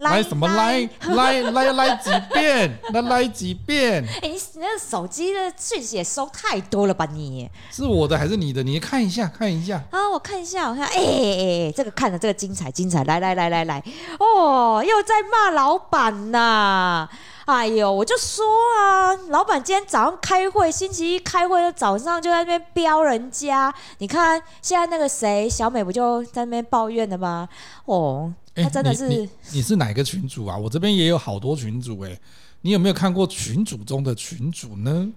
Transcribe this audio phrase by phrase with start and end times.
[0.00, 2.78] 来什么来来来要来几遍？
[2.92, 4.02] 那来几遍？
[4.22, 7.06] 哎，你那手机的讯息也收太多了吧？
[7.12, 8.62] 你是我的还是你的？
[8.62, 9.82] 你看一下，看一下。
[9.90, 13.82] 啊，我看一下，我看，哎，这个看的这个精彩精彩，来来来来来，
[14.18, 17.08] 哦，又在骂老板呐！
[17.46, 18.44] 哎呦，我就说
[18.78, 23.74] 啊，老板今天早上开会，星期一开会的早上就在那边飙人家。
[23.98, 27.48] 你看现在那个谁，小美不就在那边抱怨的吗？
[27.84, 28.32] 哦。
[28.54, 30.56] 他真的是你你，你是哪个群主啊？
[30.58, 32.18] 我这边也有好多群主哎，
[32.60, 35.12] 你有没有看过群主中的群主呢？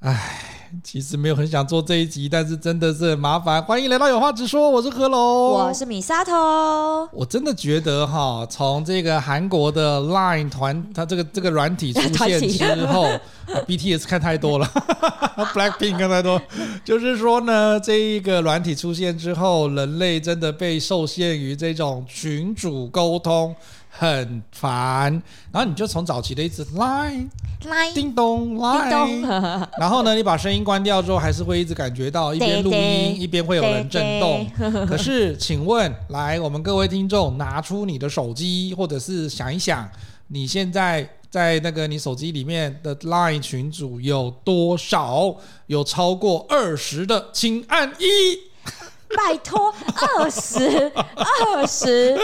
[0.00, 0.61] 哎。
[0.82, 3.62] 其实没有很想做这一集，但是真的是很麻烦。
[3.62, 6.32] 欢迎来到有话直说，我是何龙，我是米沙头。
[7.12, 13.08] 我真的觉得哈，从这个韩国的 Line 团， 它这个这个软体出现之后
[13.66, 14.66] ，BTS 看太多了，
[15.52, 16.40] Blackpink 看太多，
[16.84, 23.54] 就是说呢，这一个软体出现之后，人类真的被受限于这种群主沟通。
[24.02, 25.22] 很烦，
[25.52, 27.28] 然后你就从早期的一直 line
[27.62, 29.22] line 叮咚 line，
[29.78, 34.44] 然后呢，你把声音关掉之后，还是会一直感觉到一边录音一边会有人震动。
[34.88, 39.88] 可是，请问，来，我们各位听众，拿出你的手机，或者是想一想，
[40.26, 45.32] 你现在在那个你手机里面的 line 群组有多少？
[45.68, 48.51] 有超过二十的，请按一。
[49.16, 49.72] 拜托，
[50.18, 52.14] 二十二十，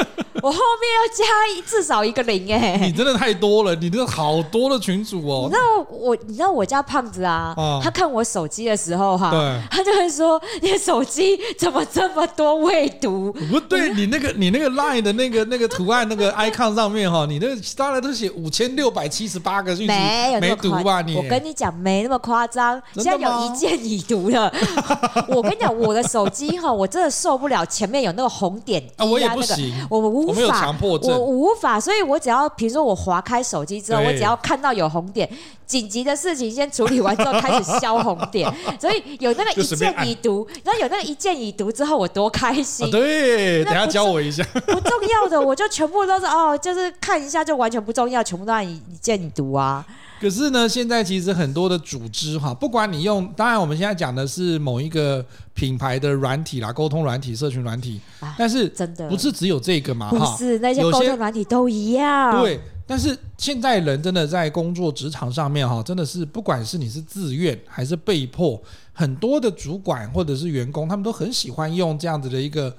[0.43, 1.25] 我后面要加
[1.67, 2.79] 至少一个零哎！
[2.83, 5.49] 你真的太多了，你这好多的群主哦。
[5.49, 21.03] 你知道我，你知道我家胖子啊，哦、他看我手机的时候哈，对他就会说：“你的手机怎么这么多未读？”不对，你那个你那个 line 的那个那个图案那个 icon 上面哈，你那个当然都写五千六百七十八个没有没读吧？
[21.03, 24.53] 你我跟你讲，没那么夸张，现在有一键已读了。
[25.29, 26.73] 我跟你讲，我的手机哈。
[26.79, 35.29] 我真的受不了前面有那个红点啊，我也不行，我无法，我没有强迫症，我无法，所以我只要比如说我划开手机之后，我只要看到有红点，
[35.67, 38.49] 紧急的事情先处理完之后开始消红点，
[38.81, 42.91] 所以有那个一键已读，然后有那个一键已读之后我多开心。
[42.91, 49.85] 对，等下教我一下， 不重要的我就全部都是哦，就是看一下就完全不重要，全部都按一键已读啊。
[50.21, 55.25] 可是呢，现在其实很多的组织哈，不管你用，当然我们现在讲的是某一个
[55.55, 58.01] 品牌的软体啦，沟通软体、社群软体，
[58.37, 62.41] 但是真的不是只有这个嘛哈，不是那些沟通软体都一样。
[62.41, 68.61] 对，但是现在人真的在工作职场上面哈，真的是不管是你是自愿还是被迫，
[68.93, 72.75] 很多的主管或者是员工，他们都很喜欢用这样子的一个。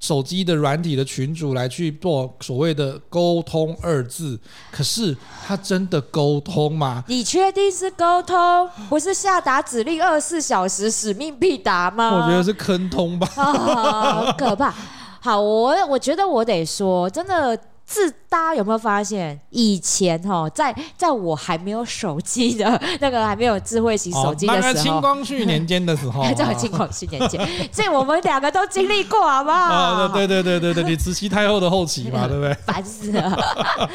[0.00, 4.40] 手机的软体的群主来去做所谓的沟通二字，
[4.72, 5.14] 可是
[5.46, 7.04] 他真的沟通吗？
[7.06, 12.14] 你确定是沟通，不是下达指令二十四小时使命必达吗？
[12.14, 14.74] 我觉得是坑通吧， 好可怕。
[15.20, 17.56] 好，我我觉得我得说，真的。
[17.92, 27.40] 是大家有没有发现，以前哈，在在我还没有手机的那个还没有智慧型手机的时候，那个清光绪年间的时候， 在清光绪年间，
[27.72, 29.56] 这我们两个都经历过，好不好？
[29.56, 32.54] 啊， 对对对对对，你慈禧太后的后期嘛，对不对？
[32.64, 33.90] 烦死了。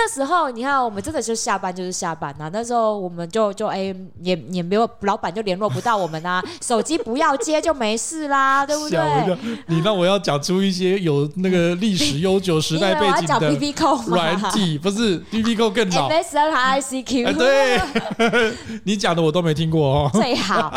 [0.00, 2.48] 那时候你看，我们真的就下班就是下班啊。
[2.52, 9.36] 那时候我们就就哎、欸，也也没有老板就联络不到我们啊， 手机不要接就没事啦，对不对？
[9.66, 13.50] 你让我要讲出一些有那个历史悠久时代 背景的
[14.06, 17.26] 软体， 不是 BB Call 更早，MSN 和 ICQ。
[17.26, 18.54] 欸、对，
[18.84, 20.10] 你讲的我都没听过哦。
[20.12, 20.68] 最好，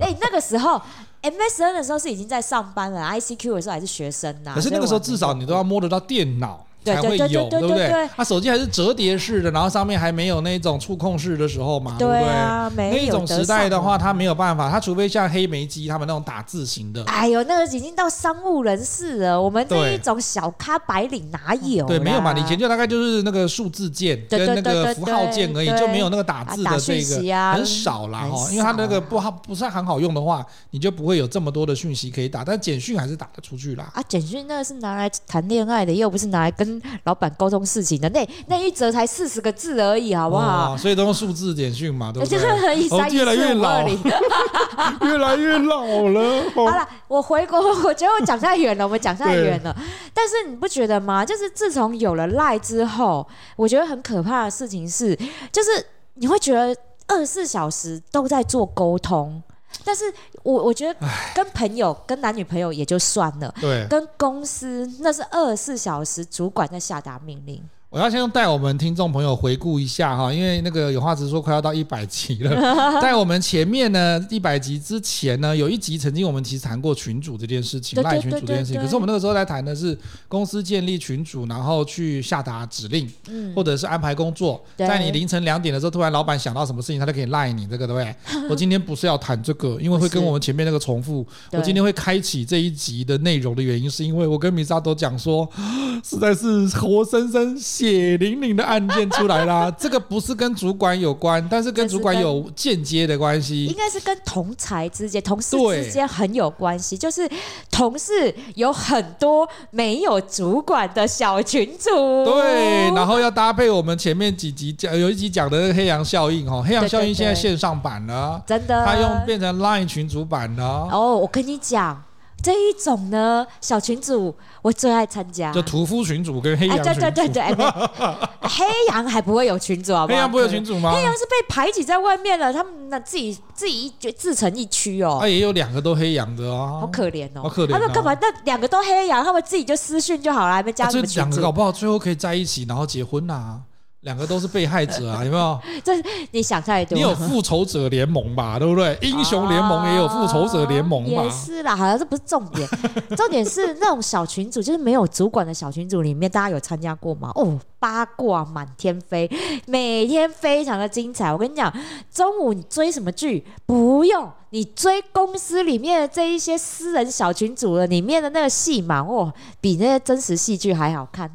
[0.00, 0.80] 哎、欸，那个时候
[1.20, 4.52] MSN 的时候是已经在上班了，ICQ 的时候还是学生呢。
[4.54, 6.64] 可是那个时候至少你都要摸得到电脑。
[6.84, 8.08] 才会有，对不对？
[8.14, 13.06] 他手机还是折叠式的，然后上面还没有那种触控式的时候嘛，对不对？
[13.06, 17.02] 那种时代的话，他没有办法，他除非像黑莓机他们那种打字型的。
[17.04, 21.86] 哎呦，那个已经到商务人士了，我们这一种小咖白领哪有？
[21.86, 22.34] 对，没有嘛。
[22.38, 27.16] 以前就大概就是那个数字键跟那个符号键而已，就没有那个打字的这个
[27.54, 28.50] 很少啦哈。
[28.50, 33.90] 因为它那个不好，不是很好用的话，你就不会有这么多的讯息可以打，但简讯还是打得出去啦。
[33.94, 36.73] 啊，简讯那个是拿来谈恋爱的，又不是拿来跟。
[37.04, 40.74] 老板沟通事情的那那一则才四十个字而已，好不好？
[40.74, 42.38] 哦、所以都用数字简讯嘛，对不对？
[42.90, 43.86] 哦、越来越老，
[45.06, 46.44] 越来越老了。
[46.54, 49.72] 好了，我回国， 我觉得我讲太远了，我们讲太远了。
[49.72, 49.82] 对
[50.14, 51.24] 但是你不觉得吗？
[51.24, 53.26] 就是自从有了赖之后，
[53.56, 55.16] 我觉得很可怕的事情是，
[55.52, 55.84] 就是
[56.14, 56.74] 你会觉得
[57.06, 59.42] 二十四小时都在做沟通。
[59.82, 60.04] 但是
[60.42, 67.62] 我我觉得跟朋友、跟男女朋友也就算了，对，跟公司那是二十四小时主管在下达命令。
[67.94, 72.50] 我要先带我们听众朋友回顾一下哈，因为那个有话直说快要到一百集了。
[73.00, 78.82] 在我们前面呢，一百集之前呢，有一集曾经我们其实谈过群主这件事情，赖群主这件事情。
[78.82, 79.96] 可是我们那个时候在谈的是
[80.26, 83.08] 公司建立群主，然后去下达指令，
[83.54, 84.60] 或者是安排工作。
[84.76, 88.12] 在你凌晨两点的时候，突然老板想到什么事情，他就可以赖你，这个对不对？
[88.50, 91.24] 我今天不是要谈这个，因为会跟我们前面那个重复。
[91.52, 95.48] 我今天会开启这一集的内容的原因，是因为我跟米莎都讲说，
[96.02, 97.56] 实在是活生生。
[97.84, 99.70] 血淋淋的案件出来啦！
[99.78, 103.66] 这个不是跟主管有关，但是跟主管有间接的关系。
[103.66, 106.96] 应该是跟同才之间、同事之间很有关系。
[106.96, 107.28] 就是
[107.70, 111.90] 同事有很多没有主管的小群组。
[112.24, 120.88] 对，然后要搭配我们前面几集讲，有一集讲的那个黑羊效应哈，黑羊效应现在线上版了，真的，它用变成 Line 群组版了。
[120.90, 122.02] 哦，我跟你讲。
[122.44, 126.90] 这一种呢，小群组我最爱参加，就屠夫群组跟黑羊群组。
[127.00, 127.66] 哎，对对对对，
[128.46, 130.14] 黑羊还不会有群组好不好？
[130.14, 130.92] 黑羊不会有群组吗？
[130.92, 135.20] 黑羊是被排挤在外面了，他们那自己自己一自成一区哦。
[135.22, 137.72] 啊，也有两个都黑羊的哦，好可怜哦，好可怜。
[137.72, 138.14] 他们干嘛？
[138.20, 141.14] 那两个都黑羊，他们自己就私讯就好了，还没加什么群组。
[141.14, 143.62] 这两个搞不好最后可以在一起，然后结婚呐。
[144.04, 145.58] 两个都是被害者啊， 有没有？
[145.82, 145.92] 这
[146.30, 146.94] 你想太多。
[146.94, 148.96] 你有复仇者联盟吧，对不对？
[149.02, 151.22] 英雄联盟也有复仇者联盟吧？
[151.22, 152.68] 也是啦，好像这不是重点，
[153.16, 157.32] 重点是那种小群组，就是没有主管的小群组里面，大家有参加过吗？
[157.34, 159.30] 哦，八卦满天飞，
[159.66, 161.32] 每天非常的精彩。
[161.32, 161.72] 我跟你讲，
[162.12, 163.44] 中午你追什么剧？
[163.64, 171.30] 不用，你追公司里面的这一些私人小群组的里面的那个戏码，哦，比那些真实戏剧还好看。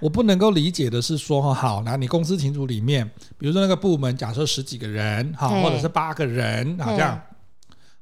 [0.00, 3.08] 我不能够理解的是说哈，好，那你公司群组里面，
[3.38, 7.20] 比如说那个部门，假设十几个人，哈，或者是八个人，啊，这样，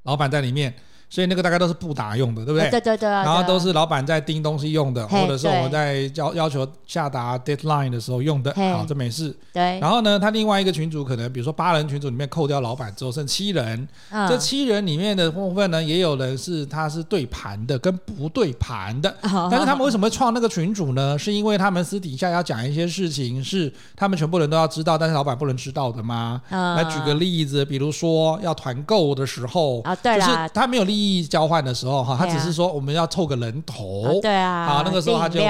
[0.02, 0.74] 老板在里面。
[1.08, 2.70] 所以那个大概都是不打用的，对不对？
[2.70, 3.08] 对对对。
[3.08, 8.52] 然后都是老板在盯东西用的，或者是我们在要要求下达 deadline 的时候用的。
[8.54, 9.34] 好，这没事。
[9.52, 9.78] 对。
[9.78, 13.86] 然后呢，他另外一个群组可能，比如说八人群组里面扣掉老板之后剩七人，
[14.28, 19.14] 这七人里面的部分呢，也有人是他是对盘的跟不对盘的。
[19.22, 21.16] 但是他们为什么会创那个群组呢？
[21.16, 26.42] 是因为他们私底下要讲一些事情，是他们全部人都要知道，但是老板不能知道的吗？
[26.50, 30.93] 来举个例子，比如说要团购的时候，就是他没有利益。
[30.94, 35.46] 利益交换的时候，哈，他只是说我们要凑个人头，对啊，好，那个时候他就会，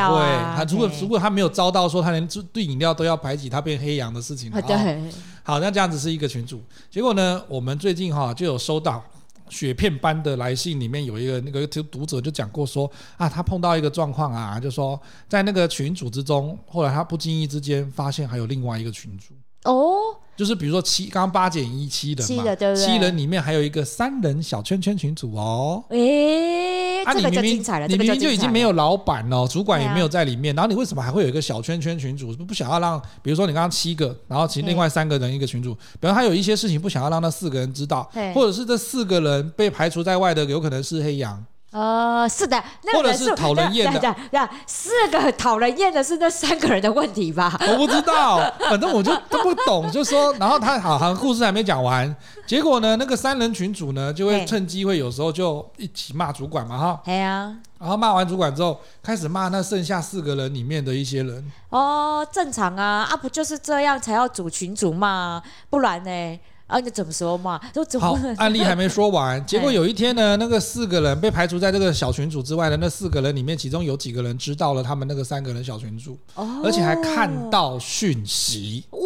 [0.57, 5.13] 他如果如果他没有遭到说他连对饮料都要排挤，他变黑羊的事情， 对，
[5.43, 6.63] 好，那这样子是一个群主。
[6.91, 9.05] 结果呢，我们最近哈就有收到
[9.51, 14.99] 雪片般的来信，里面有一个那个读者就讲过说啊，他碰到一个状况啊，就说
[15.29, 19.35] 在那个群组之中，后来他不经意之间发现还有另外一个群组。
[19.65, 20.17] 哦。
[20.37, 25.83] 就是比如说七，刚刚八减一七人嘛，七，对对七人里面还有一个三人小圈圈群组哦。
[25.91, 32.35] 诶、欸，啊，这个就精彩了，你明明就已经没有老板了，主管也没有在里面，啊、然后你为什么还会有一个小圈圈群组？
[32.45, 41.45] 不想要让，比如说你刚刚七个，然后其实另外三个人一个群组，比如他有一些事情不想要让那四个人知道，或者是这四个人被排除在外的，有可能是黑羊。
[41.75, 44.17] 呃，是的，那个、人是讨人厌的，
[44.65, 47.53] 四个讨人厌的是那三个人的问题吧？
[47.67, 48.39] 我不知道，
[48.71, 52.15] 反正我就都不懂，就说，然后他好像故事还没讲完，
[52.47, 61.53] 结果呢，那个三人群主呢就会趁机会有时候就一起骂主管嘛，哈，对啊，然后骂完主管之后，开始骂那剩下四个人里面的一些人。
[61.71, 66.39] 哦，正常啊，啊不就是这样才要组群主嘛，不然呢？
[66.67, 67.61] 啊，你怎么说嘛？
[67.73, 69.45] 都怎么好，案例还没说完。
[69.45, 78.85] 结果有一天呢，那个四个人被排除在这个小群组之外的那四个人里面，其中有几个人知道了他们那个三个人小群组，哦、而且还看到讯息。
[78.91, 78.99] 哦，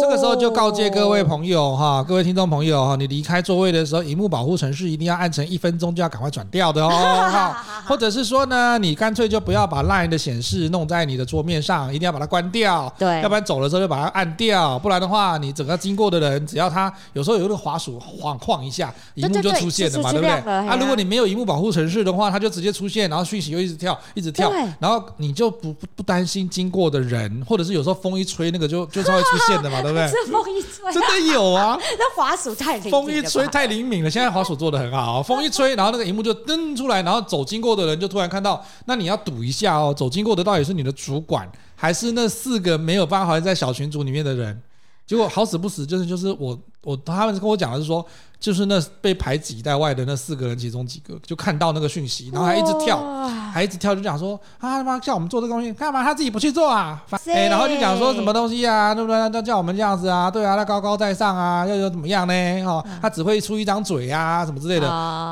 [0.00, 6.88] 这个时候就告诫各位朋友哈，各位听众朋友哈，你离开座位的时候，荧幕保护程序一定要按成一分钟就要赶快转掉的哦。
[6.88, 12.92] 哈， 或者是说呢，你干脆就不要把 Line 的显示弄在你的桌面上，一定要把它关掉。
[12.98, 16.10] 对，要不然走的时候就把它按掉，不然的话，你整个经过。
[16.10, 20.32] 的人，只要他有时候有一个滑鼠晃晃一下，荧幕就出现了嘛，对不对？
[20.50, 30.24] 啊，如果你没有荧幕保护程序的话，它就直接出现，然后讯息又一直跳，一直跳，然后你就不不不担心经过的人，或者是有时候风一吹，那个就就稍微出现的嘛， 对不对？
[30.24, 31.78] 是风一吹，真的有啊！
[31.98, 34.10] 那滑鼠太灵，风一吹太灵敏了。
[34.10, 44.62] 现在滑鼠做的很好， 风一吹，然后那个荧幕就登出来，然后走经过的人就突然看到，那你要赌一下哦，走经过的到底是你的主管，还是那四个没有办法在小群组里面的人？
[45.06, 48.04] 结果好死不死，就是就是我我他们跟我讲的是说，
[48.40, 52.98] 就是那被排挤在外的那四个人其中几个，就看到那个讯息，然后还一直跳，
[53.52, 56.02] 还一直跳，就讲说啊他妈叫我们做这个东西干嘛？
[56.02, 57.04] 他自己不去做啊？
[57.26, 59.30] 哎，然后就讲说什么东西啊，对不对？
[59.30, 62.32] 他叫我们这样子啊，对啊，他高高在上啊，又又怎么样呢？
[62.64, 64.88] 哦，他只会出一张嘴啊，什么之类的。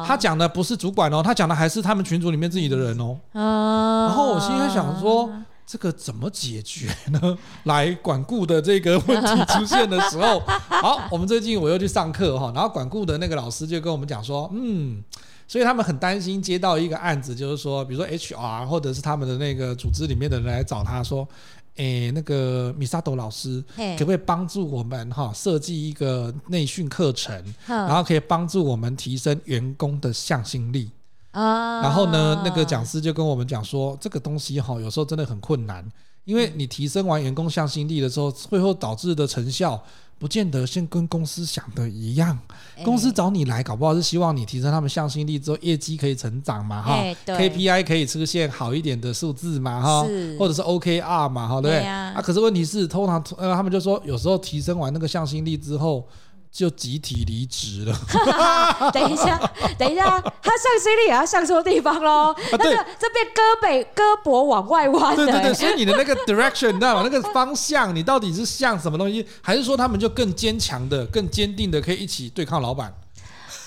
[0.07, 3.17] 他讲的不是主管哦，他讲的还是他们群组里面自己的人哦。
[3.33, 5.31] 然后我心里想说。
[5.71, 7.37] 这个怎么解决呢？
[7.65, 10.41] 来管顾的这个问题出现的时候，
[10.81, 15.05] 好，我们最近我又去上课哈，然后管顾的那个老师就跟我们讲说，嗯，
[15.47, 21.29] 所以他们很担心接到一个案子，就是说，比如说 HR 或者是他们的那个组织里面的人来找他说，
[21.77, 30.91] 诶，那个米萨朵老师，可不可以帮助我们哈设计一个内训课程，然后可以帮助我们提升员工的向心力。
[31.39, 35.87] 啊，然后呢，那个讲师就跟我们讲说，这个东西哈，有时候真的很困难，
[36.25, 39.81] 因为你提升完员工向心力的时候，最后导致的成效，
[40.19, 42.37] 不见得先跟公司想的一样。
[42.85, 50.05] 公司找你来，搞不好是希望你提升他们向心力之后，业绩可以成长嘛，哈，KPI 可以出现好一点的数字嘛，哈，
[50.39, 51.87] 或者是 OKR 嘛，哈，对不对？
[51.87, 56.05] 啊，可是问题是，通常呃，他们就说，有时候提升完那个向心力之后。
[56.51, 57.97] 就集体离职了。
[58.93, 59.39] 等一下，
[59.79, 62.35] 等一下，他向心力也要向错地方喽。
[62.53, 65.15] 那个这边胳膊胳膊往外弯。
[65.17, 67.03] 对对对，所以你的那个 direction，你知道吗？
[67.05, 69.27] 那个方向，你到底是向什么东西？
[69.41, 72.93] 还是说他们就更坚强的、更坚定的，可以一起对抗老板？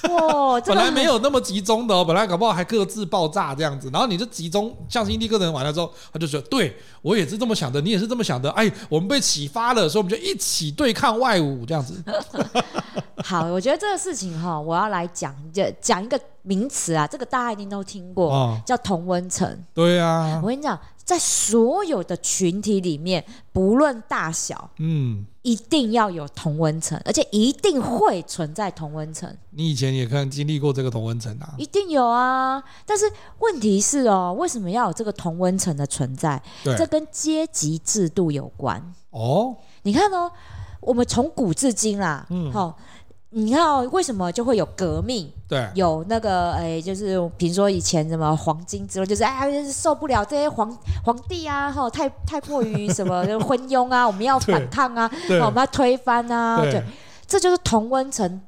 [0.10, 12.04] 哇，本来没有那么集中的哦，本来搞不好还各自爆炸这样子，然后你就集中向心力个人完了之后，他就说：“对我也是这么想的，你也是这么想的。”哎，我们被启发了，所以我们就一起对抗外侮这样子。
[13.24, 19.64] 好，我觉得这个事情哈，我要来讲，就讲一个名词啊，这个大家一定都听过，哦、叫同温层。
[19.74, 20.78] 对啊，我跟你讲，
[21.12, 29.30] 在所有的群体里面，不论大小，嗯，一定要有同温层，而且一定会存在同温层。
[29.50, 31.54] 你以前也可能经历过这个同温层啊？
[31.58, 33.04] 一定有啊，但是
[33.40, 36.42] 问题是哦，为什么要有这个同温层的存在？
[36.64, 38.82] 这跟阶级制度有关。
[39.10, 40.32] 哦，你看哦，
[40.80, 42.78] 我们从古至今啦，嗯，好。
[43.34, 45.32] 你看哦，为什么就会有革命？
[45.48, 56.84] 对，有那个诶，就是比如说以前什么黄金之乱，就是哎，受不了这些皇皇帝啊，哈，太太过于什么 昏庸啊，我们要反抗啊，我们要推翻啊，对，
[57.26, 58.42] 这就是同温层，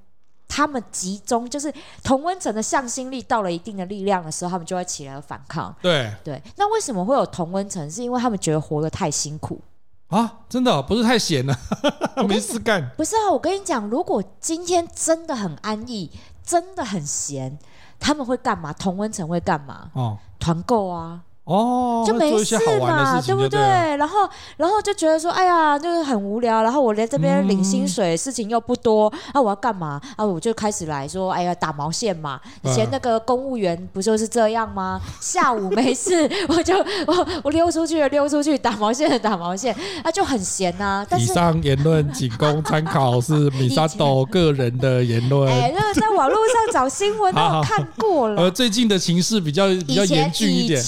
[0.50, 1.74] 他们集中，就是
[2.04, 5.74] 同温层的向心力到了一定的力量的时候，他们就会起来反抗。
[5.82, 7.90] 对对，那为什么会有同温层？
[7.90, 9.62] 是因为他们觉得活得太辛苦。
[10.08, 11.56] 啊，真的、哦、不是太闲了，
[12.28, 12.92] 没事干。
[12.96, 16.12] 不是啊，我跟你讲，如果今天真的很安逸，
[16.44, 17.58] 真的很闲，
[18.00, 18.72] 他们会干嘛？
[18.74, 19.90] 同温层会干嘛？
[19.94, 21.22] 哦，团购啊。
[21.46, 23.60] 哦，就没事嘛，对不对？
[23.98, 26.64] 然后，然后就觉得说，哎呀，就是很无聊。
[26.64, 30.00] 然后我在这边领薪水，事情又不多，啊，我要干嘛？
[30.16, 32.40] 啊，我就开始来说，哎呀，打毛线嘛。
[32.62, 35.02] 以前那个公务员不就是这样吗？
[35.20, 41.06] 下午没事， 我就我我溜出去了，溜出去打毛线的打毛线，啊，就很闲呐。
[41.18, 45.52] 以上言论仅供参考，是米萨斗 个人的言论。
[45.52, 48.44] 哎，那在网络上找新闻都有 看过了。
[48.44, 50.82] 呃，最近的情势比较比较严峻一点。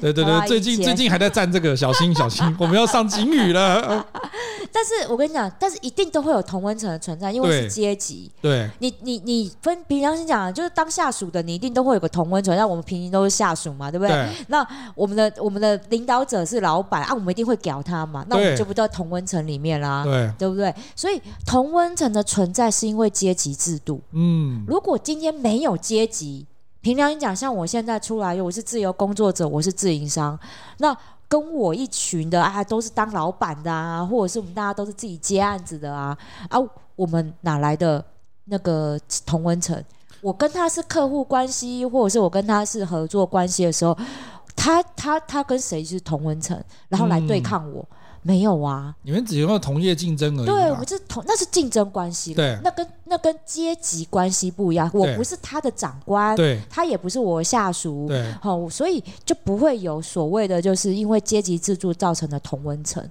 [0.00, 4.04] 对对对，最近最近还在 站这个，小心小心，我们要上警语了。
[4.70, 8.30] 但是我跟你讲，但是一定都会有同温层的存在，因为是阶级。
[8.42, 12.54] 对，你你你分平常心讲，就是当下属的，你一定都会有个同温层。
[12.56, 14.14] 像我们平时都是下属嘛，对不对？
[14.14, 14.28] 对。
[14.48, 20.74] 那我们的我们的领导者是老板啊，我们一定会屌他嘛，那我们就不到同温层里面啦，对，对不对？
[20.94, 24.00] 所以同温层的存在是因为阶级制度。
[24.12, 26.46] 嗯，如果今天没有阶级。
[26.80, 30.38] 凭良心讲，像我现在出来，我是自由工作者，我是自营商，
[30.78, 30.96] 那
[31.28, 36.16] 跟我一群的啊，都是当老板的啊，或者是我们大家都是自己接案子的啊，
[36.48, 36.58] 啊，
[36.96, 38.02] 我们哪来的
[38.44, 39.82] 那个同温层？
[40.20, 43.96] 我跟他是客户关系，或者是我跟他是合作关系的时候，
[44.56, 46.58] 他他他跟谁是同温层，
[46.88, 47.86] 然后来对抗我？
[47.90, 50.46] 嗯没有啊，你们只有同业竞争而已。
[50.46, 52.34] 对，我是同，那是竞争关系。
[52.34, 54.90] 对，那跟那跟阶级关系不一样。
[54.92, 63.08] 我不是他的长官，对，他也不是我下属，对，好，所以就不会有所谓的，就是因为阶级制度造成的同温层。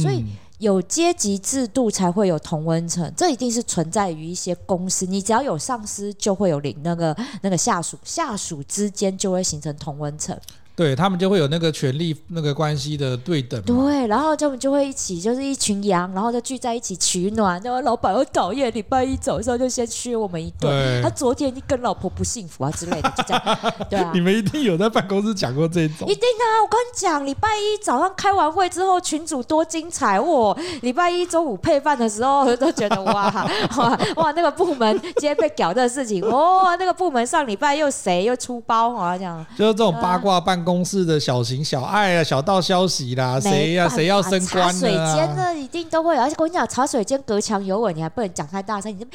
[0.00, 0.24] 所以
[0.60, 5.04] 有阶级制度才会有同温层，这一定是存在于一些公司。
[5.04, 10.34] 你只要有上司，就会有领那个那个下属，下属之间就会形成同温层。
[10.76, 17.62] 对他们就会有那个权力那个关系的对等，对，然后他们就会一起就是一群羊，然后就聚在一起取暖。
[17.62, 20.68] 然后老板又讨厌，礼拜一早上就先削我们一顿。
[20.68, 23.58] 对他昨天你跟老婆不幸福啊之类的，就这样。
[23.88, 26.08] 对啊，你们一定有在办公室讲过这种。
[26.08, 26.58] 一定啊！
[26.64, 30.58] 我跟你讲，礼拜一早上开完会之后，群主多精彩哦！
[30.82, 33.30] 礼拜一中午配饭的时候，都觉得哇
[33.76, 39.16] 哇哇，那个部门今天被搞的事情，哇，那个部门上礼拜又谁又出包啊？
[39.16, 40.63] 这样就是这种八卦办。
[40.64, 44.72] 公司的小情小爱啊，小道消息啦，谁呀谁要升官啊？
[44.72, 49.06] 茶水间呢一定都会有，而且我跟你讲，茶水间隔墙有耳，你还不能讲太大声，你就。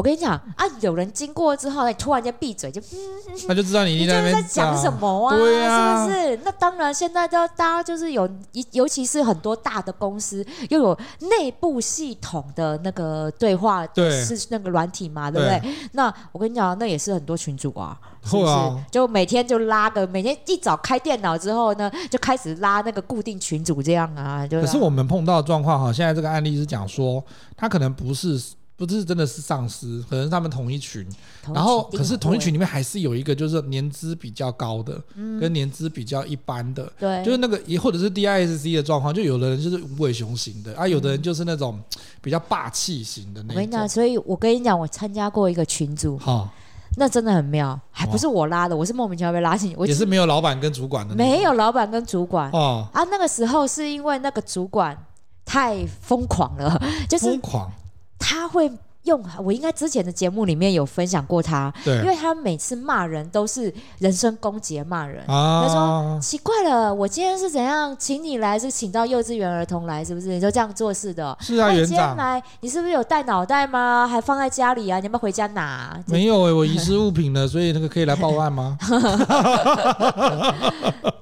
[0.00, 5.36] 我跟你讲啊，有人经过之后，你突然间闭嘴，就、嗯、他就知道你在在讲什么啊？
[5.36, 6.40] 对啊，是不是？
[6.42, 8.26] 那当然，现在都大家就是有，
[8.72, 10.98] 尤其是很多大的公司又有
[11.38, 15.60] 内部系统的那个对话，对，是那个软体嘛，对不对？
[15.60, 18.50] 对那我跟你讲，那也是很多群主啊，是不是？
[18.50, 24.46] 啊、就每天就拉个，每天一早开电脑之后呢，就开始拉那个固定群组这样啊。
[24.46, 27.22] 就可是我们碰到的状况哈，现在这个案例是讲说，
[27.54, 28.40] 他可能不是。
[28.80, 31.06] 不是真的是上司，可能是他们同一群，
[31.52, 41.78] 然后可是同一群里面还是有一个就是年资比较高的，嗯、跟年资比较一般的，对，就是那个也或者是 DISC 的状况，就有的人就是无尾熊型的，啊，有的人就是那种
[42.22, 43.56] 比较霸气型的那种。
[43.56, 46.48] 我跟你讲，所以我跟你讲，我参加过一个群组，哦、
[46.96, 52.50] 那真的很妙，还不是我拉的，我是莫名其妙被拉进去，我也是没有老板跟主管的，没有老板跟主管。
[52.52, 52.88] 哦。
[52.94, 54.96] 啊，那个时候是因为那个主管
[55.44, 57.72] 太疯狂了， 就是疯狂，
[58.20, 58.70] 他会。
[59.04, 65.24] 用我应该之前的节目里面有分享过他，对，因为他每次骂人都是人身攻击骂人。
[65.26, 70.28] 啊、他说奇怪了，我今天是怎样请你来，是请到幼稚园儿童来，是不是？
[70.28, 71.34] 你就这样做事的？
[71.40, 71.82] 是啊，园长。
[71.82, 74.06] 你今天来，你是不是有带脑袋吗？
[74.06, 74.98] 还放在家里啊？
[74.98, 75.98] 你要不要回家拿？
[76.06, 78.76] 没有哎、欸，我遗失物品了，所以那个可以来报案吗？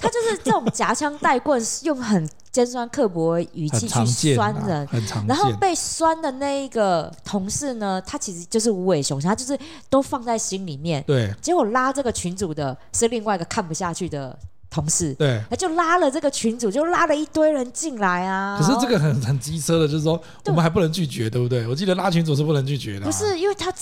[0.01, 2.29] 他就是这种夹枪带棍， 用很。
[2.59, 9.57] 尖酸刻薄语气去酸人，很常见，然后被酸的那一个同事呢，他其实就是无尾熊，他就是
[9.89, 11.01] 都放在心里面。
[11.07, 14.37] 对，结果拉这个群主的是另外一个看不下去的
[14.69, 18.59] 同事，对，他就拉了这个群主，就拉了一堆人进来啊。
[18.61, 21.65] 可是这个很很机车的，就是说我们还不能拒绝，对不对？
[21.69, 23.73] 我记得拉群主是不能拒绝的，不是因为他。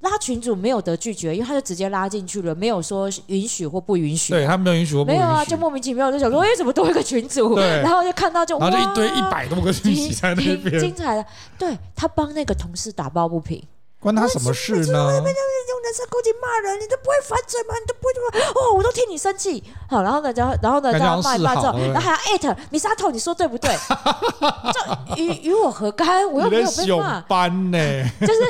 [0.00, 4.32] 拉群主没有得拒绝，因为他就直接拉进去了，没有说允许或不允许。
[4.32, 5.22] 对，他没有允许或不允许。
[5.22, 7.54] 没有啊，就莫名其妙就想说，哎，怎么多一个群主？
[7.54, 7.82] 对。
[7.82, 10.80] 然后就看到就然后就一堆一百多个讯息在那边。
[10.80, 11.26] 精彩的，
[11.58, 13.62] 对他帮那个同事打抱不平，
[13.98, 15.12] 关他什么事呢？
[15.12, 17.74] 用人身攻击骂人，你都不会反嘴吗？
[17.78, 19.62] 你都不会说哦，我都替你生气。
[19.86, 23.70] 好，然后呢，然后然后呢，这样骂一骂之后，然后还要艾特米沙头，你说对不对？
[24.72, 26.26] 这与与我何干？
[26.32, 27.20] 我又没有被骂。
[27.28, 27.78] 班呢？
[28.20, 28.40] 就是，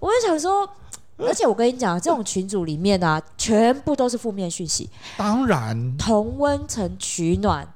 [0.00, 0.66] 我就想说。
[1.18, 4.90] 而且我跟你讲，这种群组里面啊，全部都是负面讯息。
[5.16, 7.66] 当然，同温层取暖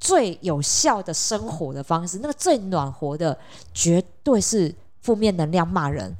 [0.00, 3.38] 最有效的生活的方式，那个最暖和的，
[3.74, 6.16] 绝对是负面能量骂人。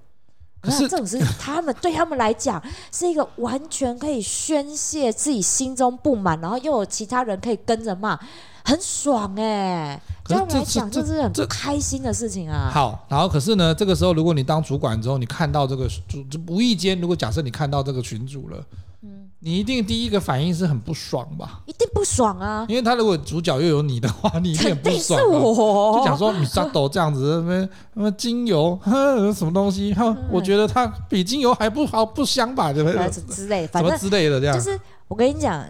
[0.61, 8.19] 可是这种是，他们 对他们来讲是一个完全可以宣泄自己心中不满，然后又有其他人可以跟着骂。
[8.67, 12.69] 很爽哎、欸，对他们来讲这是很开心的事情啊。
[12.75, 18.59] 好，然后可是呢，这个时候如果你当主管之后，你看到这个就就无意间，如果假设你看到这个群主了，
[19.03, 21.61] 嗯，你一定第一个反应是很不爽吧？
[21.67, 22.67] 一定不爽啊！
[22.69, 25.23] 因为他如果主角又有你的话，你一定很不爽、啊。
[25.23, 29.95] 是我就讲说米沙豆这样子，什么什么精油，哼什么东西？
[29.95, 32.73] 哈、嗯，我觉得它比精油还不好，不香吧？
[32.73, 33.09] 对不对？
[33.33, 34.59] 之类，反正之类的这样。
[34.59, 34.77] 就是
[35.07, 35.65] 我跟你讲。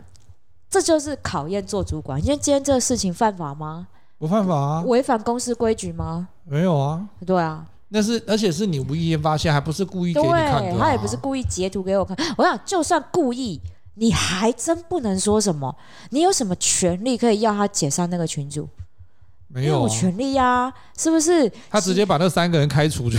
[0.76, 3.86] 这就是考验做主管，因为今天这个事情犯法吗？
[4.18, 4.82] 不犯法啊。
[4.84, 6.28] 违反公司规矩吗？
[6.44, 7.02] 没有啊。
[7.24, 10.76] 对啊，那是而且是你无意间发现，还不是故意给你看的啊。
[10.78, 12.14] 他也不是故意截图给我看。
[12.36, 13.58] 我想，就算故意，
[13.94, 15.74] 你还真不能说什么。
[16.10, 18.68] 你有什么权利可以要他解散那个群主？
[19.48, 21.50] 没有权利呀，是不是？
[21.70, 23.18] 他直接把那三个人开除就。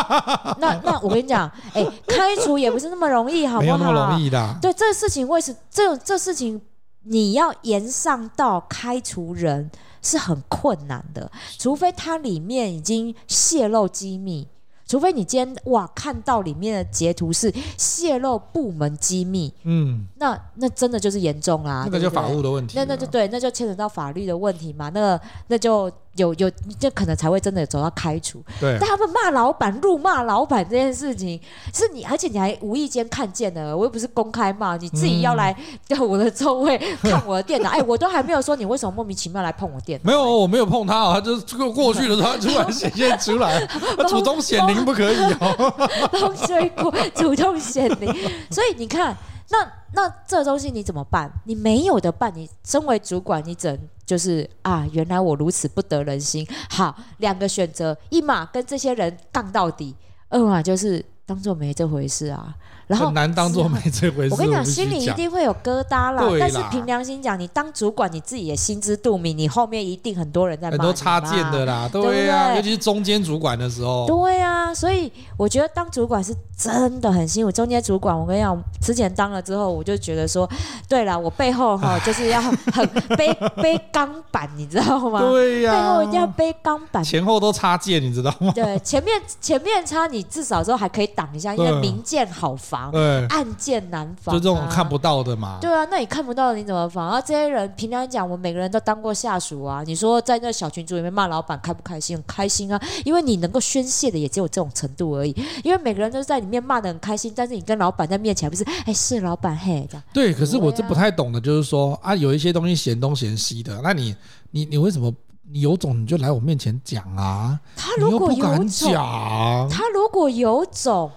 [0.60, 3.62] 那那我跟你讲，哎，开除也不是那么容易，好不好？
[3.62, 4.58] 没有那么容易的。
[4.60, 6.60] 对，这个事情为什这这事情？
[7.02, 9.70] 你要延上到开除人
[10.02, 14.46] 是很困难的，除非它里面已经泄露机密，
[14.86, 25.90] 除非你今天哇看到里面的截图是泄露部门机密，嗯，那那真的就是严重啦，那个就法务的问题，那那就对，那就牵扯到法律的问题嘛，那那就。
[26.16, 28.42] 有有，这可能才会真的走到开除。
[28.60, 31.40] 对，但他们骂老板、辱骂老板这件事情，
[31.72, 35.56] 是你，而且你还无意间看见的，我又不是公开骂，你自己要来
[35.88, 37.70] 到我的座位看我的电脑。
[37.70, 40.10] 哎、我都还没有说你为什么莫名其妙来碰我电脑。
[40.10, 43.64] 没有，我没有碰他啊，他就是过过去的时候，他突然显现出来，
[43.96, 45.88] 他主动显灵不可以哦。
[46.10, 48.12] 帮 水果主动显灵，
[48.50, 49.16] 所以你看。
[49.50, 51.30] 那那这东西你怎么办？
[51.44, 52.32] 你没有的办。
[52.34, 56.46] 你身为主管，你怎就是啊，原来我如此不得人心。
[56.70, 59.94] 好，两个选择：一码跟这些人杠到底；
[60.28, 62.54] 二码就是当做没这回事啊。
[62.90, 64.34] 然后很难当做没这回事。
[64.34, 66.22] 我跟你讲，心里一定会有疙瘩啦。
[66.22, 70.68] 啦但是凭良心讲，你当主管，你自己也心知肚明，你后面一定很多人在。
[70.70, 74.06] 很多插件的啦，对呀、啊，尤其是中间主管的时候。
[74.06, 77.52] 对呀、啊，所以我觉得当主管是真的很辛苦。
[77.52, 80.48] 中间主管，我跟你讲，之前当了之后，我就觉得说，
[80.88, 85.20] 对了，我背后哈就是要很 背背钢板，你知道吗？
[85.20, 88.52] 对呀、啊，背后一定要背钢板，前后都插件，你知道吗？
[88.54, 95.58] 对，前面前面插，你至少之后还可以挡一下，因为明剑好防，对，暗箭难防、啊，就这种看不到的嘛。
[95.60, 97.06] 对啊，那你看不到的你怎么防？
[97.06, 99.82] 然后这些人平常讲，我们每个人都当过下属啊。
[99.84, 102.16] 你说在那小群组里面骂老板开不开心？
[102.16, 105.34] 很开心啊，因为你能够宣泄的也只有这种程度而已。
[105.64, 108.64] 因为每个人都在里面骂的很开心，但是你跟老板在面前不是？
[108.86, 110.02] 哎，是老板嘿这样。
[110.12, 114.14] 对，可是我这不太懂的就是说啊，有一些东西嫌东嫌西的，那你
[114.52, 115.12] 你你为什么？
[115.52, 117.58] 你有种你就来我面前讲啊！
[117.74, 121.10] 他如果有种，他如果有种，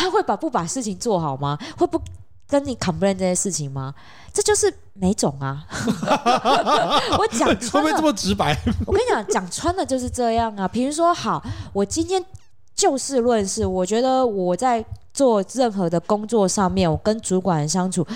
[0.00, 1.58] 他会把不把事情做好吗？
[1.76, 2.00] 会不
[2.48, 3.94] 跟你 complain 这些事情吗？
[4.32, 5.66] 这就是没种啊！
[7.18, 8.56] 我讲穿了，会不会这么直白？
[8.86, 10.66] 我跟你讲，讲穿了就是这样啊。
[10.66, 11.42] 比如说，好，
[11.74, 12.24] 我今天
[12.74, 14.82] 就事论事，我觉得我在
[15.12, 18.06] 做任何的工作上面，我跟主管相处。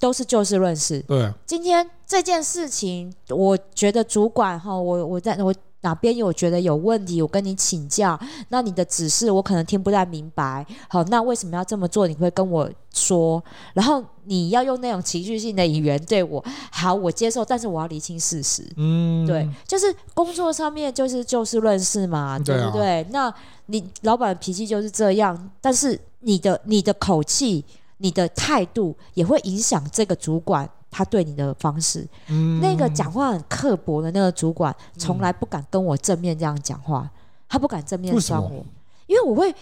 [0.00, 0.98] 都是就事论事。
[1.06, 5.54] 对，今天这件事情，我觉得主管哈，我我在我
[5.86, 8.18] 哪边有觉得有问题，我跟你请教。
[8.48, 12.08] 那你的指示我可能听不太明白，好，那为什么要这么做？
[12.08, 13.40] 你会跟我说，
[13.72, 18.66] 然后你要用那种情绪性的语言对我，好，我接受，但是我要厘清事实。
[18.76, 22.80] 嗯，对，就是工作上面就是就事论事嘛，对不对？
[22.80, 23.06] 对啊。
[23.10, 23.34] 那
[23.66, 27.64] 你老板的脾气就是这样，但是你的你的口气。
[27.98, 32.08] 你的态度也会影响这个主管他对你的方式。
[32.28, 37.06] 嗯，那个讲话很刻薄的那个主管，从来不敢跟我正面这样讲话，
[37.46, 38.64] 他不敢正面酸我，
[39.06, 39.54] 因为我会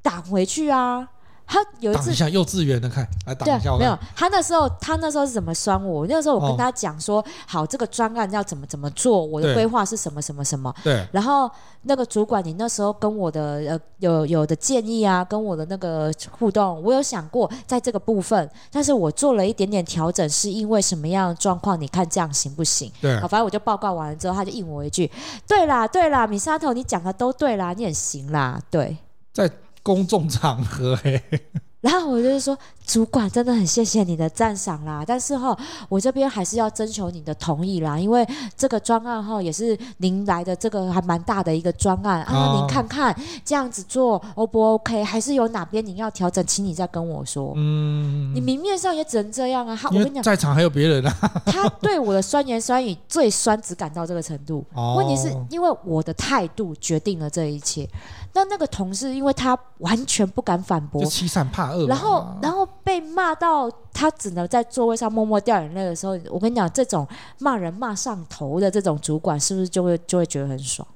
[0.00, 1.06] 挡回去啊。
[1.46, 6.06] 他有一次像幼稚园的看来挡一下，没有他那时候他那时候是怎么酸我？
[6.06, 10.74] 那时候我跟他讲说，好，这个专案要怎么怎么做，我的规划是什么什么什么。
[10.82, 11.06] 对。
[11.12, 11.50] 然后
[11.82, 21.78] 那个主管，你那时候跟我的呃有有的建议啊，跟我的那个互动，我有想过在这个部分，但是我做了一点点调整，是因为什么样的状况？
[21.78, 22.90] 你看这样行不行？
[23.00, 23.20] 对。
[23.20, 25.10] 好，反正我就报告完了之后，他就应我一句：
[25.46, 28.96] 对啦，对啦，米沙头，你讲的都对啦，你很行啦，对。
[29.34, 29.50] 在。
[29.82, 31.22] 公众场合，欸，
[31.80, 35.56] 然后我就是说，主管真的很谢谢你的赞赏啦，但是哈，
[35.88, 38.24] 我这边还是要征求你的同意啦，因为
[38.56, 43.12] 这个专案哈也是您来的这个还蛮大的一个专案啊，您看看
[43.44, 47.52] 这样子做 O 不 OK，还是有哪边您要调整，请你再跟我说。
[47.56, 54.64] 嗯，你明面上也只能这样啊，他我跟你讲，在场还有别人啊，他对我的酸言酸语最酸，只感到这个程度。
[54.96, 57.88] 问题是因为我的态度决定了这一切。
[58.34, 67.06] 那那个同事，因为他完全不敢反驳，就欺善怕恶，然后然后被骂到他只能在座位上默默掉眼泪的时候，我跟你讲，这种
[67.38, 70.86] 骂人骂上头的这种主管，是不是就会就会觉得很爽？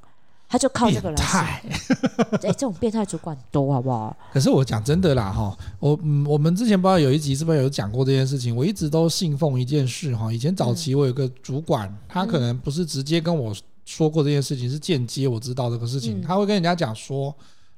[0.49, 1.17] 他就靠这个来。
[1.17, 1.63] 变态，
[2.43, 4.17] 哎，这种变态主管多好不好？
[4.33, 8.57] 可是我讲真的啦，哈，我嗯，我们之前不知道有一集是不是有讲过这件事情？
[8.57, 13.55] 我一直都信奉一件事哈，以前早期我有个主管，嗯、他可能不是直接跟我。
[13.87, 17.35] 说过这件事情是间接我知道这个事情，嗯、他会跟人家讲说，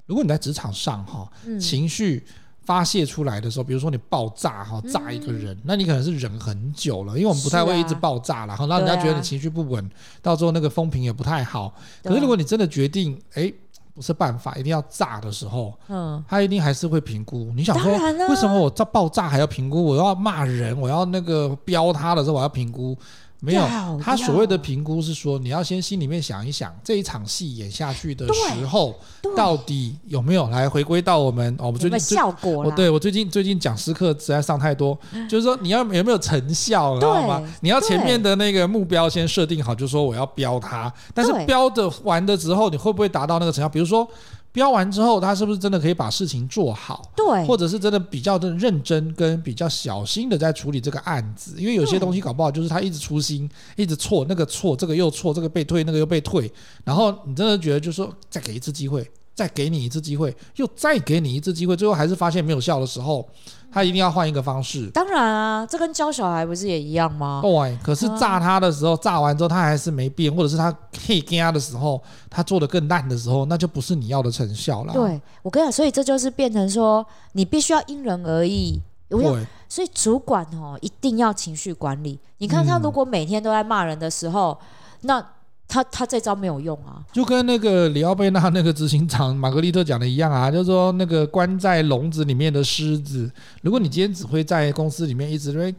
[0.07, 2.25] 如果你在职场上哈，嗯、情绪
[2.63, 9.91] 发泄出来的时候，比如说你爆炸哈，炸一个人，嗯、那你可能是忍很久了，因为我们不太会一直爆炸了，然后让人家觉得你情绪不稳，啊、
[10.23, 11.75] 到时候那个风评也不太好。
[12.03, 13.53] 可是如果你真的决定，哎，
[13.93, 17.53] 不是办法，一定要炸的时候，嗯，他一定还是会评估。
[17.55, 17.93] 你想说，
[18.29, 19.85] 为什么我这爆炸还要评估？
[19.85, 22.97] 我要骂人，我要那个飙他的时候，我要评估。
[23.41, 23.63] 没有，
[24.03, 28.99] 他所谓的评估是说，你要先心里面想一想，这一场戏演下去的时候，
[29.37, 31.55] 到底有没有来回归到我们？
[31.59, 34.99] 哦，我们最近效果我对我最近最近讲师课实在上太多，
[35.31, 37.43] 就是说你要有没有成效，知道吗？
[37.61, 43.69] 你要前面的那个目标先设定好，就是说我要标它，但是标的完的时候，你会不会达到那个成效？
[43.69, 44.09] 比如说。
[44.53, 47.13] 标完之后，他是不是真的可以把事情做好？
[47.15, 51.55] 对，或者是真的比较的认真跟比较小心的在处理这个案子？
[51.59, 56.51] 因为有些东西搞不好就是他一直粗心，一直错，那个错，这个又错，这个被退，那个又被退，
[56.85, 59.09] 然后你真的觉得就是说再给一次机会，
[59.39, 63.25] 再给你一次机会，又再给你一次机会，最后还是发现没有效的时候。
[63.71, 64.89] 他一定要换一个方式。
[64.95, 67.43] 当然啊，这跟教小孩不是也一样吗？
[67.43, 70.73] 对，可是炸他的时候，炸完之后他还是没变，或者是他
[71.07, 74.95] 可以跟他的时候，他做的更烂的时候，那就不是你要的成效了。
[74.95, 78.81] 对，我跟你讲，所以这就是变成说，你必须要因人而异。
[79.11, 79.21] 对，
[79.69, 82.19] 所以主管哦，一定要情绪管理。
[82.39, 84.59] 你看他如果每天都在骂人的时候，
[85.03, 85.23] 那
[85.69, 93.31] 他他这招没有用啊，就跟那个里奥贝纳那个执行长玛格丽特讲的一样啊，就是说那个关在笼子里面的狮子，
[93.63, 95.77] 如果你今天只会在公司里面一直出去，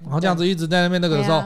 [0.00, 1.42] 然后这样子一直在那边那个的时候。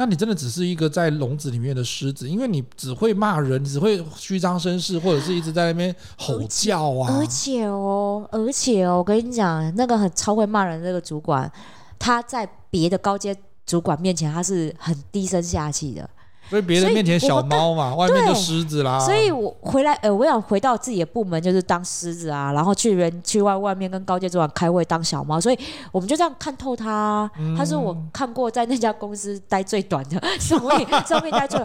[0.00, 7.18] 那你真的只是一个在笼子里面的狮子，因为你只会骂人，只会虚张声势，或者是一直在那边吼叫啊。
[7.18, 11.50] 而且哦，而且哦，我跟你讲，那个很超会骂人的那个主管，
[11.98, 13.36] 他在别的高阶
[13.68, 16.08] 主管面前，他是很低声下气的。
[16.48, 18.98] 所以别人面前小猫嘛，外面就狮子啦。
[18.98, 25.38] 所以我回来，呃，我想回到自己的部门，就是当狮子啊，然后去人去外外面跟高阶主管开会当小猫。
[25.38, 25.58] 所以
[25.92, 31.60] 我们就这样看透他，嗯、他说我看过在那家公司待最短的，上面上面待最。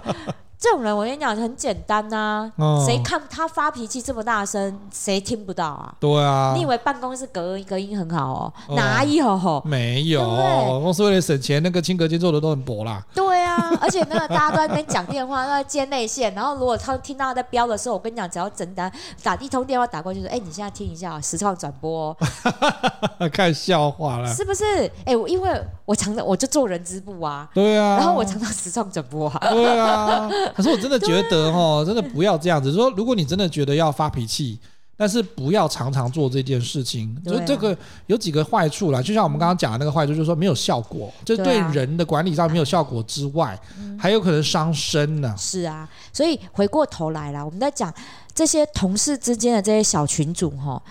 [0.63, 5.93] 这种人，我跟你讲很简单呐、啊，谁、嗯、看他发脾气这么大声，谁听不到啊？
[5.99, 8.53] 对啊，你以为办公室隔音隔音很好哦？
[8.69, 9.61] 嗯、哪有？
[9.65, 10.21] 没有，
[10.81, 13.03] 公司为了省钱，那个清隔间做的都很薄啦。
[13.13, 18.89] 对啊， 而且那个大家都在那边讲电话，都在接内线，然后如果他听到他在飙的时候，我跟你讲，只要整单
[19.21, 22.15] 打一通电话打过去说，哎，你现在听一下实况转播，
[23.33, 24.89] 看笑话了，是不是？
[25.03, 30.29] 哎，我因为我常常我就做人资部啊，对啊，然后我常常实况转播啊，对啊。
[30.55, 32.71] 可是我真的觉得哦，真的不要这样子。
[32.71, 34.59] 说如果你真的觉得要发脾气，
[34.95, 37.15] 但是不要常常做这件事情。
[37.25, 37.75] 就这个
[38.07, 43.59] 有几个坏处啦，就像我们刚刚讲的那个坏处，就是说没有效果，就对人的管理上没有效果之外，
[43.97, 45.33] 还有可能伤身呢。
[45.37, 47.93] 是啊，所以回过头来啦，我们在讲
[48.33, 50.81] 这些同事之间的这些小群组哈，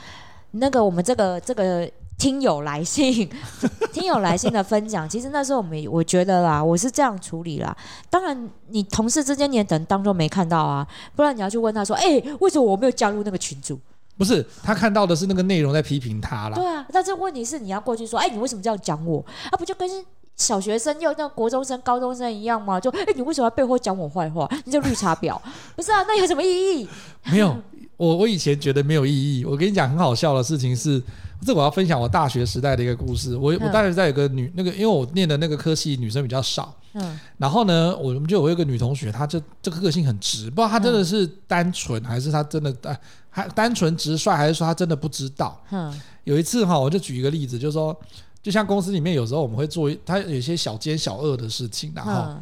[0.53, 1.91] 那个我们这个这个。
[2.19, 3.29] 听友来信，
[3.93, 7.77] 听友来信的分享，其实那时候我们我觉得啦，我是这样处理啦。
[8.09, 13.79] 当然，你同事之间你也等当中没看到啊，不然你要去问他说，哎、欸，为什么我没有加入那个群组？
[14.17, 16.55] 不是，他看到的是那个内容在批评他啦。
[16.55, 19.25] 对啊，但是问题是你要过去说，哎、欸，你为什么这样讲我？
[19.51, 19.89] 啊，不就跟
[20.37, 22.79] 小学生又那国中生、高中生一样吗？
[22.79, 24.49] 就哎、欸，你为什么要背后讲我坏话？
[24.65, 25.37] 你这绿茶婊，
[25.75, 26.05] 不是啊？
[26.07, 26.47] 那有什么意
[26.79, 26.89] 义？
[27.25, 27.57] 没有，
[27.97, 29.45] 我我以前觉得没有意义。
[29.45, 31.03] 我跟你讲，很好笑的事情是。
[31.45, 33.37] 这我要分享我大学时代的一个故事。
[33.37, 45.61] 我我大学时代有个女那个，因为我念的那个科系女生比较少，嗯，然后呢，我们就有一个女同学，她就这个个性很直，不知道她真的是单纯还是她真的单还单纯直率，还是说她真的不知道。
[45.71, 45.93] 嗯，
[46.25, 47.95] 有一次哈，我就举一个例子，就是说，
[48.43, 52.37] 就像公司里面有时候我们会做，她有一些小奸小恶的事情，然后，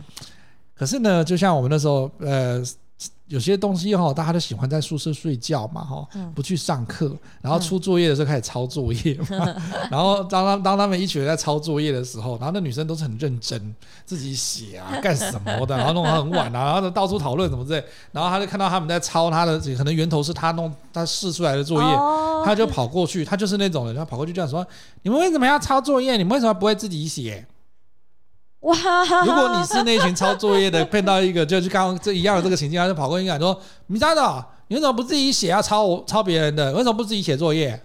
[0.77, 2.63] 可是呢，就像我们那时候，呃。
[3.31, 9.55] 有些东西哈，大家都喜欢在宿舍睡觉嘛，哈，不去上课，然后出作业的时候开始抄作业嘛，
[9.89, 13.73] 然后当他当他们一群人在抄作业的时候，然后那女生都是很认真，
[14.05, 21.89] 自己写啊， 干什么的，然后弄到很晚啊，然后到处讨论什么之类，然后他就看到他们在抄他的，可能源头是他弄他试出来的作业，
[22.45, 24.67] 他就跑过去，他就是那种人，他跑过去这样说
[25.03, 26.17] ：“你们为什么要抄作业？
[26.17, 27.47] 你们为什么不会自己写？”
[28.61, 28.75] 哇！
[29.25, 35.63] 如果你是那群抄作业的，碰到一个就是刚刚这一样的这个情境，他就跑过去讲说：“米渣的，你为什么不自己写啊？
[35.63, 37.81] 抄我抄别人的，为什么不自己写作业？”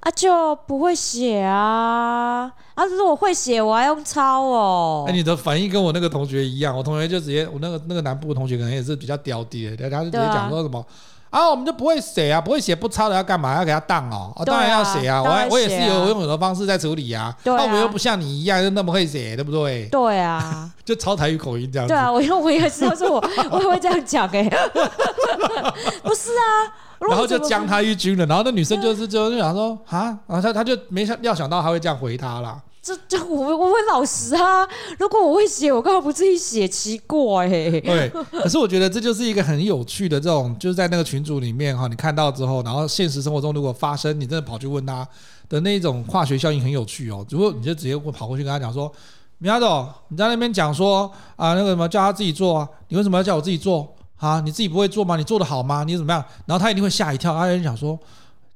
[0.00, 2.50] 啊，就不会写啊！
[2.74, 5.04] 啊，如果会写，我还用抄哦。
[5.06, 10.82] 哎，你的反应跟我那个同学一样，我同学就直接，我那个那个南部的同学可能也是比较刁滴的，他就直接讲说什么。
[11.30, 13.56] 啊，我们就不会写啊，不会写不抄的要干嘛？
[13.56, 17.34] 要给他当哦，哦，当然要写啊，啊我还我也是有用有的方式在处理啊。
[17.44, 19.86] 那我们又不像你一样就那么会写，对不对？
[19.86, 21.94] 对啊， 就抄台语口音这样子。
[21.94, 24.50] 对啊，我因为我也是，说我 我也会这样讲哎、欸，
[26.02, 26.74] 不是啊，
[27.08, 32.58] 然后就将他一军了，然后那女生就是就就想说啊，然后他他就没想料想到他会这样回他啦。
[32.90, 34.68] 这这我我会老实啊！
[34.98, 36.66] 如果我会写，我干嘛不自己写？
[36.66, 37.80] 奇怪哎。
[37.80, 45.06] 对，可是我觉得这就是一个很有趣的这种，就是在那个群组里面哈，你看到之后，然后现实生活中如果发生，你真的跑去问他
[45.48, 47.24] 的那种化学效应很有趣哦。
[47.30, 48.92] 如果你就直接会跑过去跟他讲说
[49.38, 52.68] ：“米亚总，你在那边讲说啊，那个什么叫他自己做啊？
[52.88, 54.40] 你为什么要叫我自己做啊？
[54.40, 55.16] 你自己不会做吗？
[55.16, 55.84] 你做的好吗？
[55.84, 57.98] 你怎么样？”然后他一定会吓一跳，他就想说。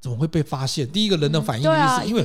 [0.00, 0.86] 怎么会被发现？
[0.90, 2.22] 第一个人的反应就是因为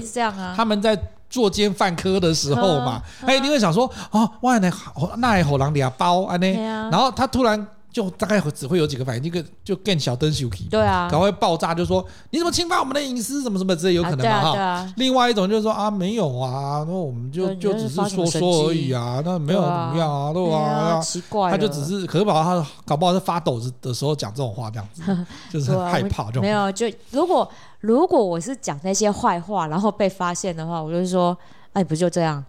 [0.53, 0.93] 他们在
[1.29, 6.47] 作奸犯科的时候嘛，他一定会想说：哦，哇，那好，那还好狼俩包安呢。
[6.91, 14.93] 然后他突然就大概只会有几个反应，一个就更小灯小气，对啊，赶快爆炸，就说你怎么侵犯我们的隐私，什么什么之类，有可能嘛哈。
[14.97, 20.99] 另外一种就是说啊，没有啊，那我们就就只是说说而已啊，那没有怎么样啊，对啊？
[21.01, 25.01] 奇怪，他就只是可是把他搞不好是发抖的时候讲这种话，这样子
[25.51, 26.41] 就是很害怕这种。
[26.41, 27.49] 没有，就如果。
[27.81, 31.37] 如果我是讲那些坏话，然后被发现的话，我就说，
[31.71, 32.43] 哎，不就这样？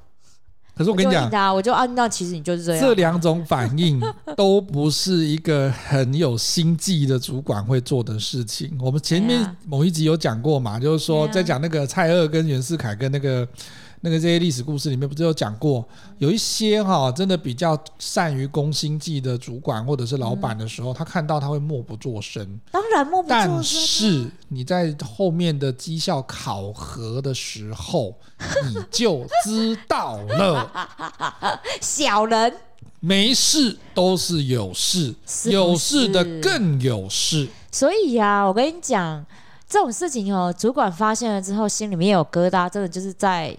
[0.80, 2.80] 可是我跟你讲，我就按照，其实你就是这样。
[2.80, 4.00] 这两种反应
[4.34, 8.74] 都不是一个很有心计的主管会做的事情。
[8.80, 13.46] 我们前面某一集有讲过嘛，就是说在讲那个蔡锷跟袁世凯跟那个
[14.02, 15.86] 那个这些历史故事里面不是有讲过，
[16.18, 22.60] 有一些哈真的比较善于攻心计的主管或者是老板的时候，嗯、他看到他会默不作声。
[22.70, 23.50] 当然默不作声。
[23.56, 28.14] 但是你在后面的绩效考核的时候，
[28.68, 31.60] 你就知道了。
[31.80, 32.52] 小人
[33.00, 37.48] 没事都是有事，是是有事的更有事。
[37.70, 39.24] 所以呀、啊，我跟你讲。
[39.72, 43.56] 这种事情哦，主管发现了之后，心里面有疙瘩，真的就是在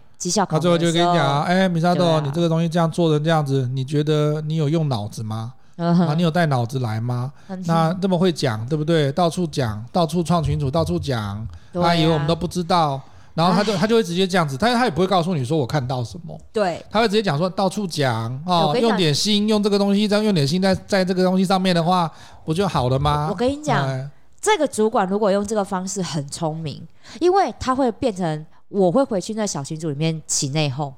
[0.49, 5.53] 他最后就跟你讲，哎，米沙豆，啊、你这个东西这样做成这样子，你觉得你有用脑子吗？
[5.77, 7.31] 嗯、啊，你有带脑子来吗？
[7.47, 9.11] 嗯、那这么会讲，对不对？
[9.13, 13.01] 到处讲，到处创群主，到处讲，他、啊、以为我们都不知道，
[13.33, 16.39] 然后他就他就会直接这样子，但是他也不会告诉你说我看到什么。
[16.53, 22.11] 对，他会直接讲说到处讲哦，用点心，用这个东西，这样用点心在在这个东西上面的话，
[22.45, 23.27] 不就好了吗？
[23.29, 23.87] 我跟你讲。
[23.87, 24.09] 哎
[24.43, 26.81] 这个主管如果用这个方式很聪明，
[27.19, 30.93] 因为他会变成我会回去那小群组里面起内讧，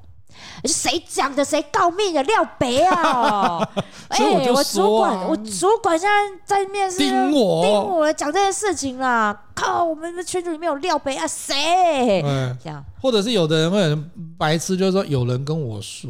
[0.66, 3.58] 谁讲的谁告密的廖北啊！
[4.10, 9.36] 哎、欸，我主管，我主管现在在面试盯我，盯我讲这件事情啦！
[9.56, 12.22] 靠，我们的群组里面有廖北啊，谁？
[12.64, 16.10] 这样，或者是有的人会很白痴，就是说有人跟我说。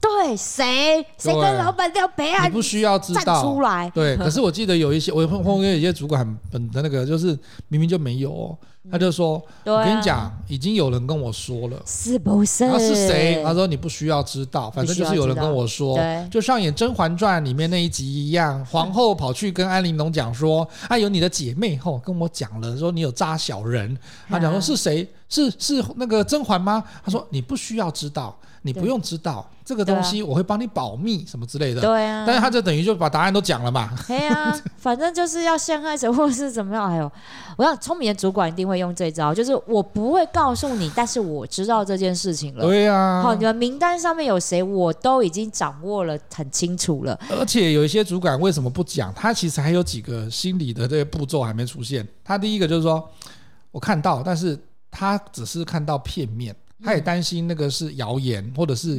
[0.00, 2.46] 对，谁谁跟老板聊白啊？
[2.46, 3.42] 你不需要知道。
[3.42, 3.90] 出来。
[3.94, 8.58] 对，可是我记得有一些，我碰碰见有一些主管很本的那个，就是明明就没有哦，
[8.90, 9.34] 他就说
[9.66, 12.66] ：“我跟你讲，已经有人跟我说了，是不是？
[12.66, 13.42] 他是谁？
[13.44, 15.98] 他说你不需要知道，反正就是有人跟我说，
[16.30, 23.96] 就像演《甄嬛传》里面那一集一样，皇后跑去跟安陵容讲说：‘啊，有你的姐妹后跟我讲了，说你有扎小人。’
[24.30, 25.06] 他讲说是谁？
[25.28, 26.82] 是是那个甄嬛吗？
[27.04, 31.80] 他说你不需要知道。”你不用知道这个东西，我会帮你保密什么之类的。
[31.80, 33.90] 对啊，但是他就等于就把答案都讲了嘛。
[34.06, 36.90] 对啊，反正就是要陷害谁或是怎么样。
[36.90, 37.10] 哎呦，
[37.56, 42.64] 我想聪明的主管一定会用这招，就是我不会告诉你，但是我知道这件事情了。
[42.64, 47.18] 对啊，好，你们名单上面有谁，我都已经掌握了，很清楚了。
[47.30, 49.12] 而且有一些主管为什么不讲？
[49.14, 52.06] 他其实还有几个心理的这个步骤还没出现。
[52.22, 53.08] 他第一个就是说，
[53.70, 54.58] 我看到，但是
[54.90, 56.54] 他只是看到片面。
[56.82, 58.96] 他也担心那个是谣言，或者是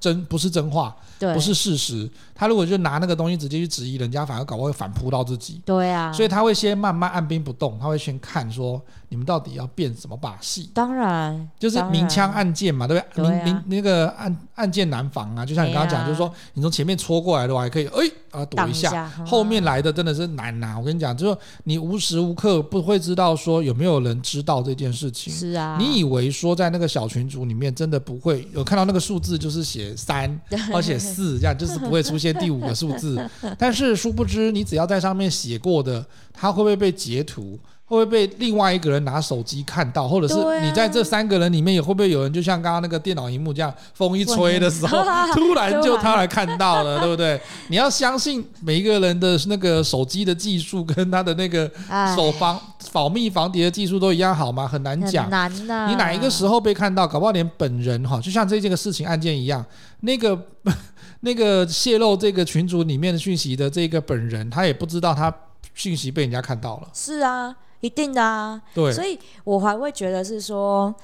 [0.00, 2.08] 真、嗯、不是真话，对不是事实。
[2.34, 5.60] 他如果就拿那个东西直接去质疑人家，反而搞不好会反扑到自己。
[5.64, 10.70] 对啊，所以他会先慢慢按兵不动，他会先看说你们到底要变什么把戏。
[10.72, 13.42] 当然，就是明枪暗箭嘛，对不对？
[13.42, 20.78] 明明那个暗暗箭难防啊，就像你刚刚讲，就是说你从前面戳过来的话，还可以哎啊躲一下，一下后面来的真的是难呐、啊。
[20.78, 25.30] 我跟你讲，就是你无时无刻不会知道说有没有人知道这件事情。
[25.30, 27.18] 是啊，你以为说在那个小群。
[27.18, 30.40] 群组里面真的不会有看到那个数字，就是写三，
[30.72, 33.28] 或写四，这样就是不会出现第五个数字。
[33.58, 37.58] 但是殊不知，你只要在上面写过的，它会不会被截图？
[37.88, 40.06] 会不会被另外一个人拿手机看到？
[40.06, 45.02] 或者是你在这三个人里面，也会不会有人就像刚刚那个电脑荧幕这样，风一吹的时候，
[45.34, 47.40] 突然就他来看到了，对不对？
[47.68, 51.66] 你要相信每一个人的那个手机的技术跟他的那个
[52.14, 52.60] 手防
[52.92, 54.68] 保密防谍的技术都一样好吗？
[54.68, 55.30] 很难讲。
[55.30, 55.88] 难呐！
[55.88, 57.08] 你哪一个时候被看到？
[57.08, 59.64] 搞不好连本人哈，就像这件个事情案件一样，
[60.00, 60.38] 那个
[61.20, 65.34] 那个泄露这个群组里面的讯息的这个本人，他也不知道他
[65.74, 66.88] 讯息被人家看到了。
[66.92, 67.56] 是啊。
[67.80, 70.94] 一定的啊，对，所以我还会觉得是说，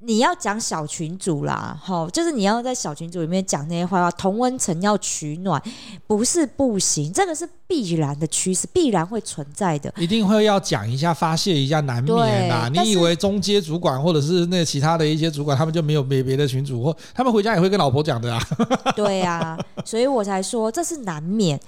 [0.00, 5.60] 你要讲小群主啦，齁，就是你要在小群组里面讲那些坏话，同温层要取暖，
[6.06, 12.68] 不是不行，这个是必然的趋势，必然会存在的，一定会要讲一下，发泄一下，难免啊。
[12.72, 18.40] 你以为中阶主管或者是那其他的一些主管，他们就没有别别的群主，或他们回家也会跟老婆讲的啊？
[18.94, 21.58] 对啊，所以我才说这是难免。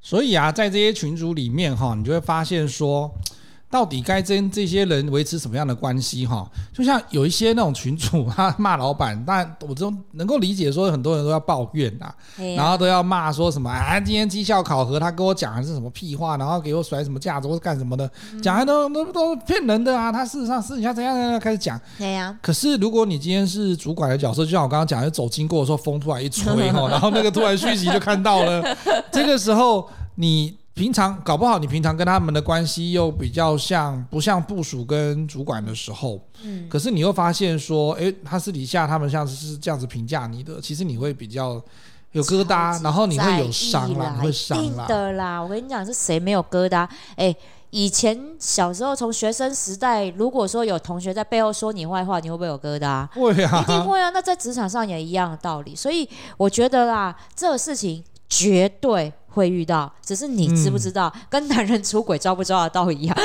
[0.00, 3.10] 所以啊，在这些群组里面哈，你就会发现说。
[3.72, 6.26] 到底该跟这些人维持什么样的关系？
[6.26, 12.12] 哈，就像有一些那种群主，他骂老板，但我都能够理解，说很多人都要抱怨呐，
[12.54, 18.10] 然后都要骂说什么啊，今天绩效考核他跟我讲的是什么屁话，然后给我甩什么架子或是干什么的，
[18.42, 21.80] 讲的都都都骗人的啊，他事实上私底下怎样怎样开始讲。
[21.96, 22.36] 对呀。
[22.42, 28.62] 可是如果你今天是主管的角色，就像我刚刚讲，就走经过的时候，风突然一吹哈，然后那个突然讯息就看到了，
[29.10, 30.58] 这个时候你。
[30.74, 41.62] 平常搞不好，你平常跟他们的关系又比较像，不像部署跟主管的时候，嗯，可是你又发现说，诶，他私底下他们像是这样子评价你的，其实你会比较
[42.12, 44.86] 有疙瘩，然后你会有伤啦，你会伤啦。
[44.86, 46.88] 的啦，我跟你讲，是谁没有疙瘩？
[47.16, 47.36] 哎，
[47.68, 53.06] 以前小时候从学生时代，如果说有同学在背后说你坏话，你会不会有疙瘩？
[53.08, 54.08] 会啊，一定会啊。
[54.08, 56.08] 那在职场上也一样的道理，所以
[56.38, 59.12] 我觉得啦，这个事情绝对。
[59.32, 63.16] 会遇到，只是你知不知道，嗯、跟男人出轨抓不抓得到一样。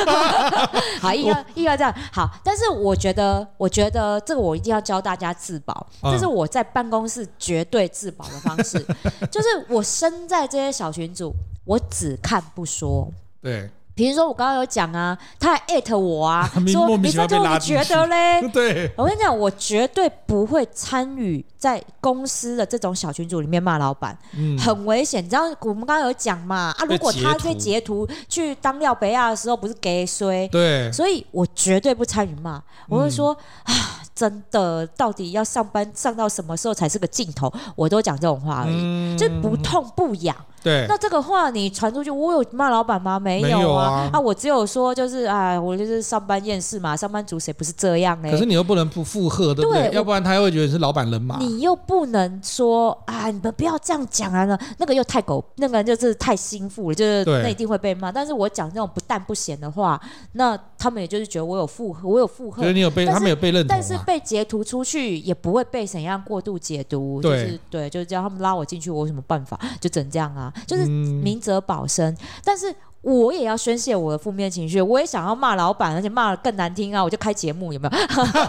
[1.01, 1.93] 好，一要一要这样。
[2.11, 8.79] 好，但是我觉得，我觉得这个我一定要教大家自保，嗯、这是我在办公室绝对自保的方式，
[9.29, 11.33] 就是我身在这些小群组，
[11.65, 13.11] 我只看不说。
[13.41, 13.69] 对。
[13.97, 18.47] 比如说我刚刚有讲啊，他还艾特我啊， 说你这就你觉得嘞？
[18.53, 25.23] 对，我跟你讲，我绝对不会参与在公司的这种小群组里面骂老板，嗯，很危险。
[25.25, 26.71] 你知道我们刚刚有讲嘛？
[26.77, 30.47] 啊，如果他被截图去当廖北亚的时候，不是给衰？
[30.49, 32.61] 对，所以我绝对不参与骂。
[32.87, 33.35] 我会说、
[33.65, 37.51] 嗯、啊，真的，到底要上班上到什么时候才是个尽头？
[37.75, 40.35] 我都讲这种话而已，嗯、就不痛不痒。
[40.63, 43.19] 对，那这个话你传出去，我有骂老板吗？
[43.19, 48.29] 没有啊，有啊，啊，我只有说就是啊，我就是上班厌世嘛，上班族谁不是这样呢？
[48.31, 49.89] 可是你又不能不附和，对不对？
[49.89, 51.37] 对，要不然他会觉得你是老板人嘛。
[51.39, 58.11] 你又不能说啊，你们不要这样讲啊，那那个又太狗，那个就是太心腹了，就是那一定会被骂。
[58.11, 59.99] 但是我讲这种不淡不咸的话，
[60.33, 69.59] 那他们也就是觉得我有附和，我有附和，觉得你有被，他们有被认同，但是被截图出去也不会被怎样过度解读，就是对，对，就是叫他们拉我进去，我有什么办法？
[69.79, 71.37] 就整这样啊，就是明。
[71.39, 77.01] 哲保身，但是我也要宣泄我的负面情绪，我也想要骂老板，而且骂得更难听啊！
[77.01, 77.93] 我就开节目，有没有？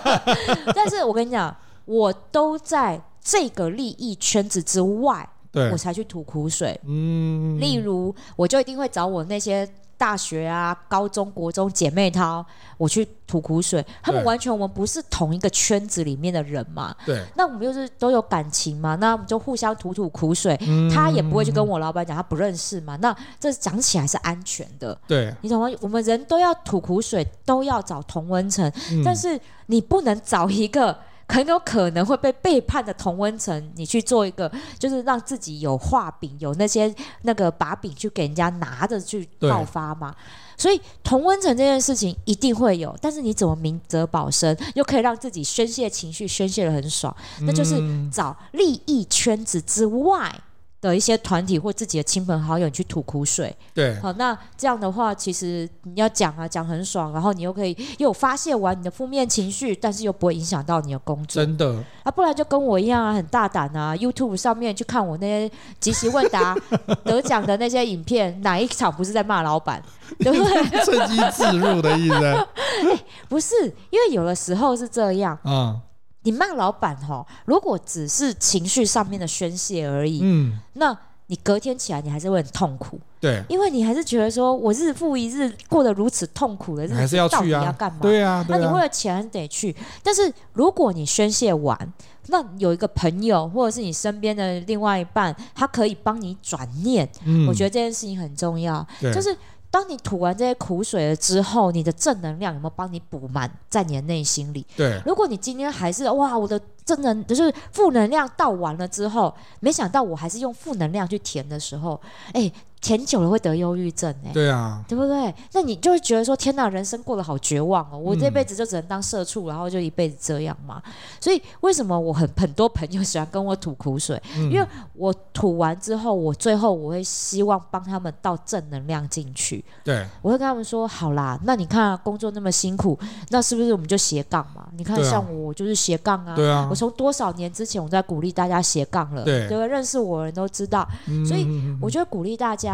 [0.75, 1.55] 但是我跟你讲，
[1.85, 6.81] 我都在这个利益圈子之外，对我才去吐苦水。
[6.87, 9.69] 嗯，例如，我就一定会找我那些。
[9.99, 12.47] 大学啊，高中国中姐妹淘，
[12.77, 16.95] 我去吐苦水，他们完全我们不是同一个圈子里面的人嘛。
[17.05, 17.23] 对。
[17.37, 20.57] 那我们又是都有感情嘛，那我们就互相吐吐苦水。
[20.61, 20.89] 嗯。
[20.89, 22.97] 他也不会去跟我老板讲，他不认识嘛。
[23.03, 24.97] 那这讲起来是安全的。
[25.07, 25.35] 对。
[25.43, 25.77] 你懂吗？
[25.81, 30.97] 我们人都要吐苦水，都要找同温层，嗯，但是你不能找一个。
[31.29, 40.15] 很有可能会被背叛的同温层，你去做一个，就是让自己有画饼，有那些那个把柄去给人家拿着去爆发嘛。
[40.57, 47.77] 所以同温层这件事情一定会有，但是你怎么明哲保身，又可以让自己宣泄情绪，宣泄的很爽，那就是
[48.11, 50.35] 找利益圈子之外。
[50.81, 61.83] 的一些团体或自己的亲朋好友，你去吐苦水，对，好，那这样的话，其实你要讲啊，讲很爽，然后你又可以又发泄完你的负面情绪，但是又不会影响到你的工作，真的。
[62.05, 66.57] 啊，不然就跟我一样啊，很大胆啊，YouTube 上面去看我那些即席问答
[67.05, 69.83] 得奖的那些影片，哪一场不是在骂老板，
[70.21, 70.85] 对不对？
[70.85, 72.47] 趁机自入的意思、欸，
[73.29, 73.55] 不是，
[73.91, 75.81] 因为有的时候是这样，嗯。
[76.29, 80.95] 你骂老板哈，如果只是情绪上面的宣泄而已，嗯，那
[81.29, 88.01] 你隔天起来你还是会很痛苦，对，因为你还是觉得说我日复一日过得如此痛苦的日子，还是要去啊，要干嘛？
[88.03, 89.75] 对啊，那你为了钱得去。
[90.03, 91.93] 但是如果你宣泄完，
[92.27, 99.35] 那有一个朋友或者是你身边的另外一半，他可以帮你转念，嗯，我觉得这件事情很重要，就是。
[99.71, 104.67] 当你吐完这些苦水了之后，你的正能量有没有帮你补满在你的内心里？
[104.77, 105.01] 对。
[105.05, 112.01] 如果你今天还是哇，我的正能就是负能量倒完了之后，没想到我还是用负能量去填的时候，
[112.33, 112.51] 哎。
[112.81, 115.35] 填久了会得忧郁症哎、欸，对啊，对不对？
[115.53, 117.99] 那你就会觉得说，天哪，人生过得好绝望哦！
[117.99, 120.81] 我这辈子就只能当社畜，然后就一辈子这样嘛。
[121.21, 124.21] 所以为什么我很很多朋友喜欢跟我吐苦水？
[124.37, 129.65] 因为我吐完之后，我最后我会希望帮他们倒正能量进去。
[129.83, 132.97] 对，我会跟他们说，好啦，那你看工作那么辛苦，
[133.31, 134.69] 那是不是我们就斜杠嘛？
[134.77, 140.89] 你看像我就是斜杠啊，对啊，我从多少年之前我在鼓励大家斜杠了，对，对，认识我的人都知道，
[141.27, 141.45] 所以
[141.81, 142.68] 我就鼓励大家。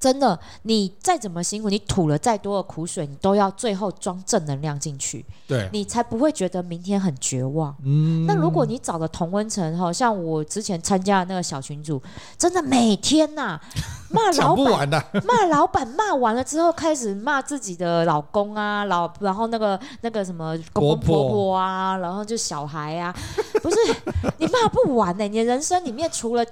[0.00, 7.74] 真的，你再怎么辛苦，你吐了再多的苦水，你都要最后装正能量进去，对，你才不会觉得明天很绝望。
[7.82, 12.02] 嗯，那如果你找的同温层，哈像我之前参加的那个小群组，
[12.36, 13.62] 真的每天呐、啊、
[14.22, 23.14] 骂老板，骂老板，骂完了之后开始骂自己的老公啊，老然后那个那个什么公公婆婆啊，然后就小孩啊，
[23.62, 23.76] 不是
[24.38, 26.44] 你骂不完呢、欸，你的人生里面除了。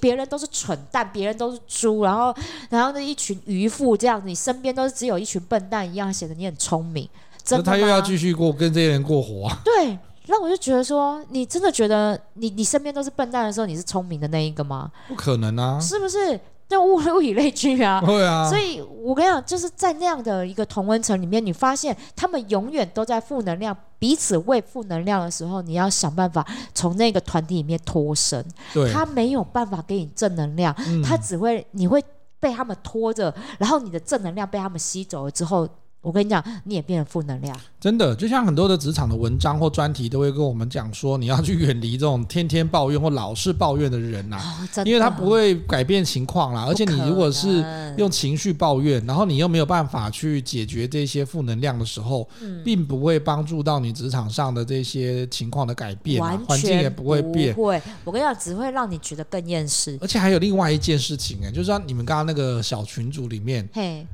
[0.00, 2.34] 别人都是蠢蛋，别人都是猪，然后，
[2.68, 7.08] 然后那一群渔夫这样子，你身边都是只有一群笨蛋一样，显得你很聪明。
[7.44, 7.64] 真的？
[7.64, 9.56] 他又要继续过跟这些人过活啊？
[9.64, 9.96] 对，
[10.26, 14.90] 那我就觉得说，你真的觉得你你身边都是笨蛋的时候，你是聪明的那一个吗？
[15.06, 15.78] 不可能啊！
[15.80, 16.40] 是不是？
[16.68, 28.44] 就物 物以类聚啊，对啊，所以我跟你讲，就是在那样的一个同温层里面，你发现他们永远都在负能量，彼此为负能量的时候，你要想办法从那个团体里面脱身。
[28.74, 32.04] 对，他没有办法给你正能量，嗯、他只会你会
[32.38, 35.66] 被他们拖着，然后你的正能量被他们吸走了之后，
[36.00, 37.58] 我跟你讲，你也变成负能量。
[37.80, 46.64] 真的，就像很多的职场的文章或专题都会跟我们讲说，你要去远离这种天天抱怨或老是抱怨的人呐、啊哦，因为他不会改变情况啦。
[46.68, 47.64] 而且你如果是
[47.96, 57.54] 用情绪抱怨，然后你又没有办法去解决这些负能量的时候，嗯、并不会帮助到你职场上的这些情况的改变，环境也不会变。
[57.54, 59.98] 不会，我跟你讲，只会让你觉得更厌世。
[60.00, 64.06] 而且还有另外一件事情哎，就是说你们刚刚那个小群组里面，嘿，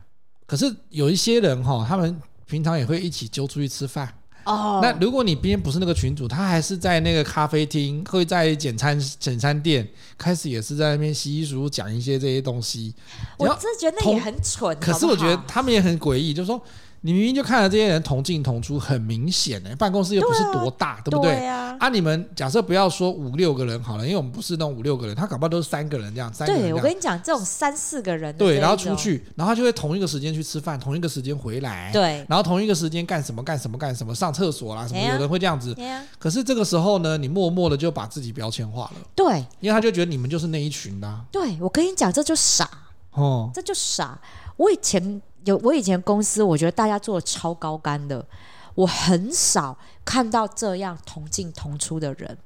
[0.47, 2.21] 可是有一些人哈，他们。
[2.47, 4.07] 平常也会一起揪出去吃饭
[4.45, 4.79] 哦。
[4.83, 9.89] 那如果你今天不是那个群主，他还是在那个咖啡厅，会在简餐简餐店
[10.19, 12.95] 开始也是在那边稀稀疏疏讲一些这些东西。
[13.39, 14.79] 我真的觉得那也很蠢。
[14.79, 16.63] 可是我觉得他们也很诡异，就是说。
[17.07, 21.35] 你明明就看着这些人同进同出，很明显哎，办公室又不是多大，对，不对？
[21.35, 26.33] 对啊，啊你们假设不要说五六个人好了，因为我们不是那种五六个人，他搞不好都是三个人这样。
[26.33, 26.63] 三个人。
[26.63, 28.35] 对，我跟你讲，这种三四个人。
[28.39, 31.91] 对，然后出去，然后他就会同一个时间去吃饭，同一个时间回来。
[31.93, 32.25] 对。
[32.27, 35.77] 然后同一个时间干什么干什么干什么，上厕所啦什么，有人会这样子。
[36.19, 38.95] 可是这个时候呢，你默默的就把自己标签化了。
[39.15, 39.45] 对。
[39.61, 41.23] 因为他就觉得你们就是那一群的，啊。
[41.31, 42.67] 对，我跟你讲，这就傻
[43.11, 44.19] 哦，这就傻。
[44.57, 45.21] 我以前。
[45.45, 48.25] 有我以前公司，我觉得大家做的超高干的，
[48.75, 52.37] 我很少看到这样同进同出的人，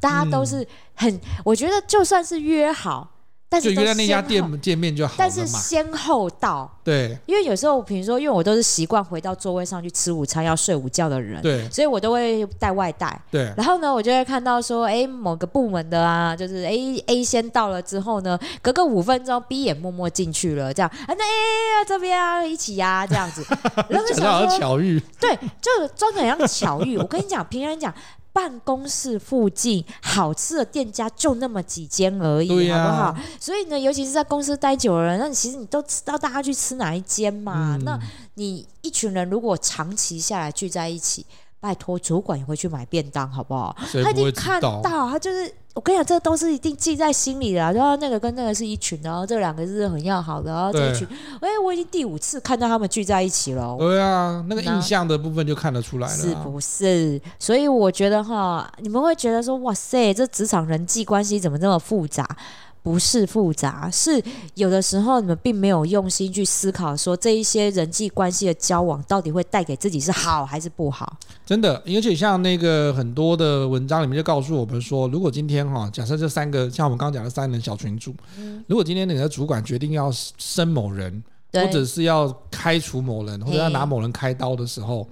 [0.00, 3.10] 大家都是很，嗯、我觉得就算是约好。
[3.48, 5.16] 但是就约在那家店见面就好了嘛。
[5.18, 13.52] 但是先后到，对，因为有时候，比如说，因为我都是习惯回到座位上去吃午餐，要睡午觉的人，对，所以我都会带外带，对。
[13.56, 23.44] 然后呢，我就会看到说，哎，某个部门的啊，就是 A A 先到了之后呢，隔个五分钟 B 也默默进去了，这样，啊，那 A 这边啊一起呀，啊，这样子，
[23.88, 26.96] 然后就想说巧遇，对，就装的很像巧遇。
[26.98, 27.94] 我跟你讲，平常讲。
[28.36, 33.26] 办公室附近好吃的店家就那么几间而已，啊，好不好？
[33.40, 37.84] 所以呢，尤其是在公司待久了，那你其实你都知道大家去吃哪一间嘛，嗯。
[37.84, 37.98] 那
[38.34, 41.24] 你一群人如果长期下来聚在一起，
[41.58, 43.74] 拜托主管也会去买便当，好不好？
[44.04, 45.50] 他已经看到，他就是。
[45.76, 47.60] 我跟你讲，这都是一定记在心里的。
[47.74, 50.50] 然后那个跟那个是一群，然后这两个是很要好的。
[50.50, 51.06] 然后这一群，
[51.38, 53.76] 哎，我已经第五次看到他们聚在一起了。
[53.78, 57.20] 对啊，那个印象的部分就看得出来了，是不是？
[57.38, 62.26] 所以我觉得哈，你们会觉得说，哇塞，这职场人际关系怎么这么复杂？
[62.86, 64.22] 不是复杂，是
[64.54, 71.18] 有的时候你们并没有用心去思考，说这一些人际关系的交往到底会带给自己是好还是不好。
[71.44, 80.08] 真的，而且像那个很多的文章里面就告诉我们说，如果今天哈，假设这三个像我们刚刚讲的三人小群组，嗯，如果今天你的主管决定要
[80.38, 81.20] 升某人，
[81.54, 85.04] 或者是要开除某人，或者要拿某人开刀的时候。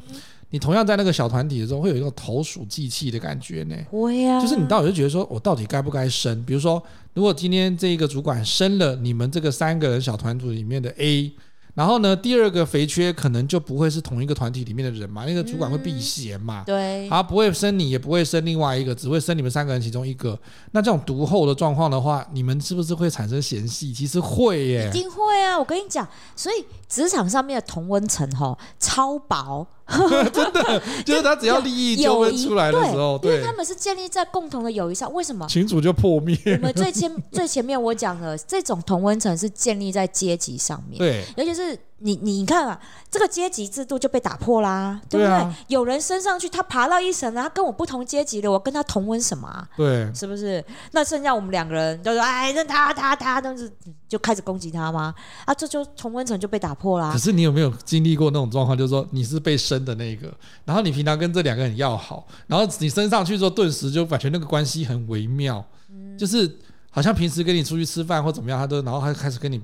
[0.55, 3.75] 你同样在那个小团体的时候，会有一种投鼠忌器的感觉呢。
[3.91, 6.45] 会呀，就是你到底就觉得说，我到底该不该升？
[6.45, 6.81] 比如说，
[7.13, 11.33] 如果今天这一个主管升了你们这个三个人小团组里面的 A。
[11.75, 20.39] 然后呢，第二个肥缺可能就不会是同一个团体里面的人嘛，那个主管会避嫌嘛，嗯、对，啊不会升你，也不会升另外一个，只会升你们三个人其中一个。
[20.71, 23.93] 那这种独后的状况的话，你们是不是会产生嫌隙？
[23.93, 25.59] 其实会耶，一定会啊！
[25.59, 29.67] 我跟你讲，所以职场上面的同温层吼超薄，
[30.33, 35.13] 真的 就是他只要利益纠纷出来的时候，对，因为他们是建立在共同的友谊上。
[35.13, 36.39] 为什么群主就破灭？
[36.47, 41.77] 我们最前最前面我讲了，这种同温层是建立在阶级上面，对，尤其是。
[42.05, 42.79] 是你你看啊，
[43.11, 45.27] 这个阶级制度就被打破啦，对不对？
[45.27, 49.67] 对啊、有人升上去，他爬到一层，他跟我不同阶级的，我跟他同温什么啊？
[49.77, 50.63] 对，是不是？
[50.93, 53.71] 那剩下我们两个人就说，哎，那他他他都是
[54.07, 55.15] 就开始攻击他吗？
[55.47, 57.11] 啊，这就同温层就被打破啦。
[57.11, 58.77] 可是你有没有经历过那种状况？
[58.77, 60.33] 就是说你是被升的那个，
[60.65, 66.59] 然后你平常跟这两个人要好，然后你升上去之后，顿时就感觉那个关系很微妙，嗯、就是
[66.91, 69.61] 好像平时跟你出去吃饭或怎么样，他都然后他开始跟你。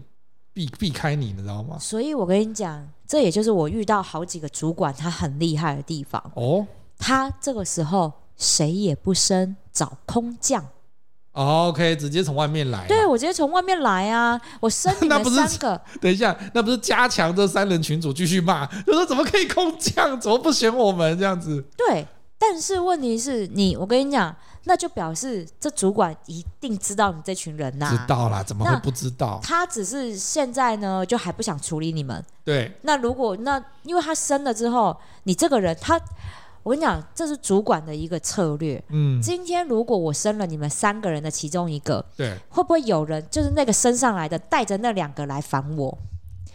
[0.61, 1.78] 避避开你，你知道吗？
[1.80, 6.66] 所以我跟你讲，这也就是我遇到好几个主管他很厉害的地方哦。
[6.98, 10.62] 他这个时候谁也不升，找空降。
[11.32, 12.86] 哦，OK，直接从外面来。
[12.88, 14.38] 对，我直接从外面来啊！
[14.61, 15.80] 我升你们 三个。
[15.98, 20.20] 等一下，那不是加强这三人群组继续骂， 就说怎么可以空降？
[20.20, 21.64] 怎么不选我们这样子？
[21.78, 22.06] 对，
[22.38, 24.36] 但是问题是你，我跟你讲。
[24.70, 29.40] 那就表示这主管一定知道你这群人呐、啊，知道啦，怎么会不知道？
[29.42, 32.24] 他只是现在呢，就还不想处理你们。
[32.44, 32.72] 对。
[32.82, 36.00] 那如果那因为他升了之后，你这个人他，
[36.62, 38.80] 我跟你讲，这是主管的一个策略。
[38.90, 39.20] 嗯。
[39.20, 45.98] 今天如果我升了你们三个人的其中一个，对，会不会有人就是那个升上来的带着那两个来烦我？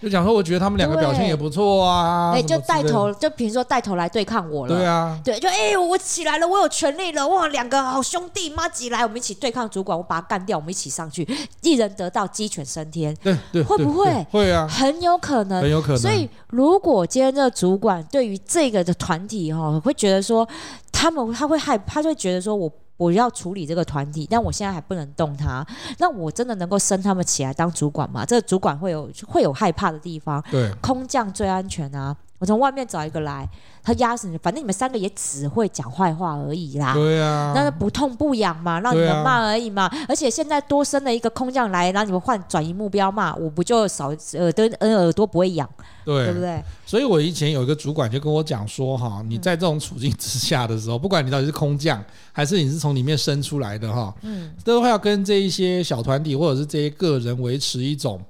[0.02, 2.32] 就讲说，我觉得他们两个表现也不错啊。
[2.34, 4.76] 哎，就带头，就比如说带头来对抗我了。
[4.76, 7.28] 对啊，对，就哎，我起来了，我有权利了。
[7.28, 11.28] 哇，两个好兄弟，妈吉来，我们一起对抗主管，我把他干掉，我们一起上去，
[11.62, 13.16] 一人得道，鸡犬升天。
[13.24, 14.28] 对对，会不会？
[14.32, 15.98] 会啊，很有可能，很有可能。
[15.98, 20.48] 所以，如果今天这个主管对于这个的团体哈，会觉得说，
[20.91, 22.72] 他们他会害，他就会觉得说我。
[22.98, 25.66] 我要处理这个团体，但我现在还不能动他。
[26.00, 28.26] 那我真的能够升他们起来当主管吗？
[28.26, 30.43] 这个主管会有会有害怕的地方。
[30.50, 32.16] 对，空降最安全啊！
[32.46, 33.50] 我从外面找一个来，
[33.82, 36.93] 他压死你，反正你们三个也只会讲坏话而已啦。
[36.93, 39.86] 对啊，那不痛不痒嘛，让你们骂而已嘛。
[39.86, 45.68] 啊、而且现在多生了一个空降来，让你们换转移目标嘛，我不就少耳朵耳朵不会痒。
[46.06, 46.64] 对，对不对？
[46.86, 58.22] 所以我以前有一个主管就跟我讲说，哈，你在这种处境之下的时候，嗯、不管你到底是空降还是你是从里面生出来的，哈，嗯，都会要跟这一些小团体或者是这些个人维持一种，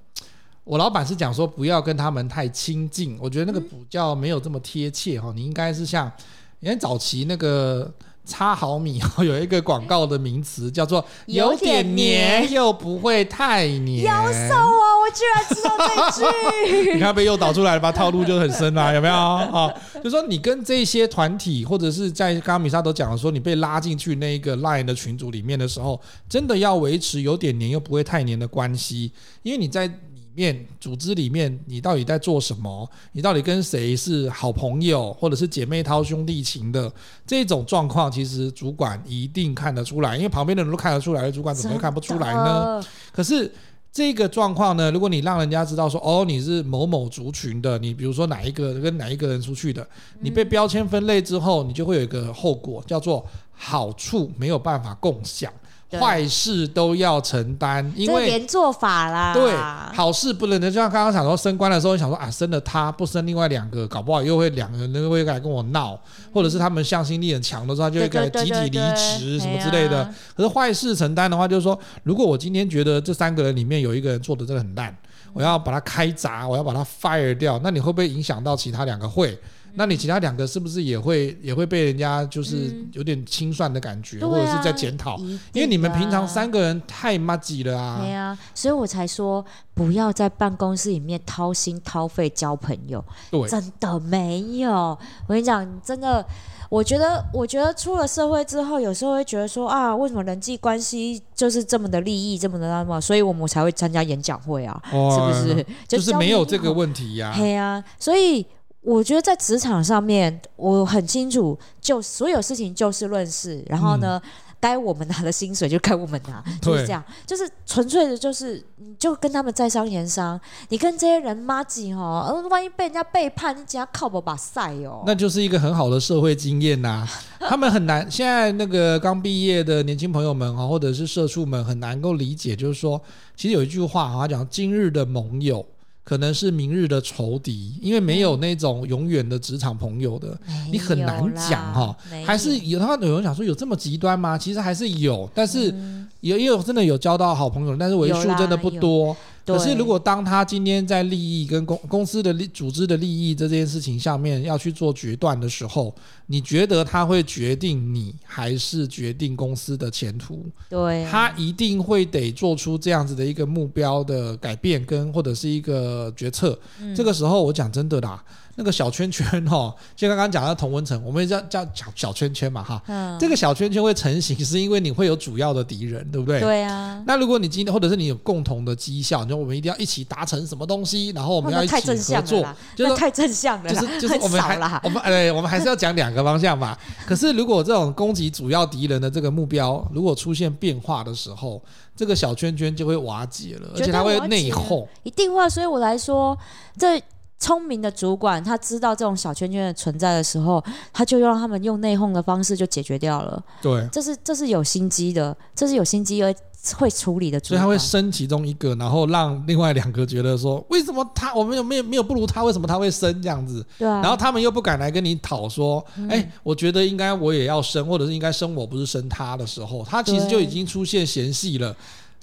[0.65, 6.11] 我老板是讲说不要跟他们太亲近，我觉得那个比较没有这么贴切，哈，你应该是像，
[6.59, 7.89] 因为早期那个。
[8.27, 14.01] 差毫米哦有一个广告的名词叫做“有点黏又不会太黏”。
[14.03, 15.77] 妖兽哦，我居然知道
[16.09, 16.93] 这句。
[16.97, 17.91] 你看被诱导出来了吧？
[17.91, 19.71] 套路就很深啦， 有没有啊？
[20.03, 29.11] 就说你跟这些团体，或者是在刚刚米莎都讲了，说你被拉进去那一个 Line 的群组里面的时候，真的要维持有点黏又不会太黏的关系，
[29.43, 29.99] 因为你在。
[30.35, 32.89] 面组织里面，你到底在做什么？
[33.13, 36.91] 你到底跟谁是好朋友，或者是姐妹淘兄弟情的
[37.25, 42.83] 这种状况，其实主管一定看得出来，因为旁边的人都看得出来，主管怎么会看不出来呢？
[43.11, 43.51] 可是
[43.91, 49.87] 这个状况呢，如果你让人家知道说，哦，你是某某族群的，你比如说哪一个跟哪一个人出去的，
[50.19, 55.49] 你被标签分类之后，你就会有一个后果，叫做好处没有办法共享。
[55.91, 59.33] 坏事都要承担，因为连坐法啦。
[59.33, 59.53] 对，
[59.95, 65.97] 好事不能的，就像刚刚想说升官的时候，你想说啊，升了他不升另外两个，搞不好又会两个人都会来跟我闹，
[66.33, 70.11] 或者是他们向心力很强的时候，就会给集体离职什么之类的。
[70.35, 74.95] 可是坏事承担的话，就是说，如果我今天觉得这三个人里面有一个人做的真的很烂，
[75.33, 79.37] 我要把他开闸，我要把他 fire 掉，那你会不会影响到其他两个会？
[79.75, 85.17] 那你其他两个是不是也会也会被人家就是有点清算的感觉，嗯、或者是在检讨？
[85.53, 87.99] 因为你们平常三个人太麻吉了啊。
[88.01, 93.03] 对啊，所以我才说不要在办公室里面掏心掏肺交朋友。
[93.29, 94.71] 对，真的没有。
[94.71, 94.97] 我
[95.27, 96.25] 跟你讲，真的，
[96.69, 105.65] 我觉得，我觉得出了社会之后，有时候会觉得说啊，为什么人际关系就是这么的利益，这么的那么，所以我们才会参加演讲会啊，哦、是不是？
[105.87, 107.37] 就是没有这个问题呀、啊。
[107.37, 108.45] 对啊，所以。
[108.85, 114.31] 我觉得在职场上面，我很清楚，就所有事情就事论事，然后呢，嗯、
[114.61, 127.09] 该我们拿的薪水就该我们拿，就是这样，就是纯粹的，就是你就跟他们在商言商，你跟这些人麻吉哈，万一被人家背叛，你只要靠我把赛哦，那就是一个很好的社会经验呐、啊。
[127.39, 133.01] 他们很难，现在那个刚毕业的年轻朋友们哈，或者是社畜们很难够理解，就是说，
[133.35, 135.65] 其实有一句话啊，他讲今日的盟友。
[136.05, 140.37] 可能是明日的仇敌，因为没有那种永远的职场朋友的，
[140.71, 141.93] 你很难讲哈。
[142.23, 144.37] 还是有他有人想说有这么极端吗？
[144.37, 145.73] 其实还是有，但是
[146.21, 149.17] 也也有真的有交到好朋友，但是为数真的不多。
[149.45, 155.93] 可是，如果当他今天在利益跟公公司的利组织的利益这件事情上面要去做决断的时候，
[156.25, 160.45] 你觉得他会决定你，还是决定公司的前途？
[160.67, 166.57] 对啊，他一定会得做出这样子的一个目标的改变跟或者是一个决策。
[166.95, 168.23] 这个时候，我讲真的啦。
[168.55, 172.81] 那个小圈圈哈， 就刚刚讲到同温层，我们叫叫小小圈圈嘛哈。
[172.87, 173.17] 嗯。
[173.19, 176.39] 这个小圈圈会成型，是因为你会有主要的敌人，对不对？
[176.39, 177.03] 对啊。
[177.05, 182.45] 那如果你今天或者是你有共同的绩效，你说我们一定要一起达成什么东西，然后我们要一起合作，
[182.75, 186.77] 就是太正向了，就是就是我们还我们哎，我们还是要讲两个方向吧。
[187.05, 191.61] 可是如果这种攻击主要敌人的这个目标如果出现变化的时候，
[191.95, 194.87] 这个小圈圈就会瓦解了，而且它会内讧。
[195.03, 196.37] 一定会，所以我来说
[196.77, 197.01] 这。
[197.45, 203.39] 聪明的主管，他知道这种小圈圈的存在的时候，他就让他们用内讧的方式就解决掉了。
[203.61, 206.33] 对，这是这是有心机的，这是有心机而
[206.73, 207.39] 会处理的。
[207.41, 212.43] 所以他会升其中一个，然后让另外两个觉得说，为什么他我们有没有没有不如他？
[212.43, 213.63] 为什么他会升这样子？
[213.77, 214.01] 对啊。
[214.01, 221.75] 然后他们又不敢来跟你讨说，哎、嗯，我觉得应该我也要升，或者是应该升我不是升他的时候，他其实就已经出现嫌隙了。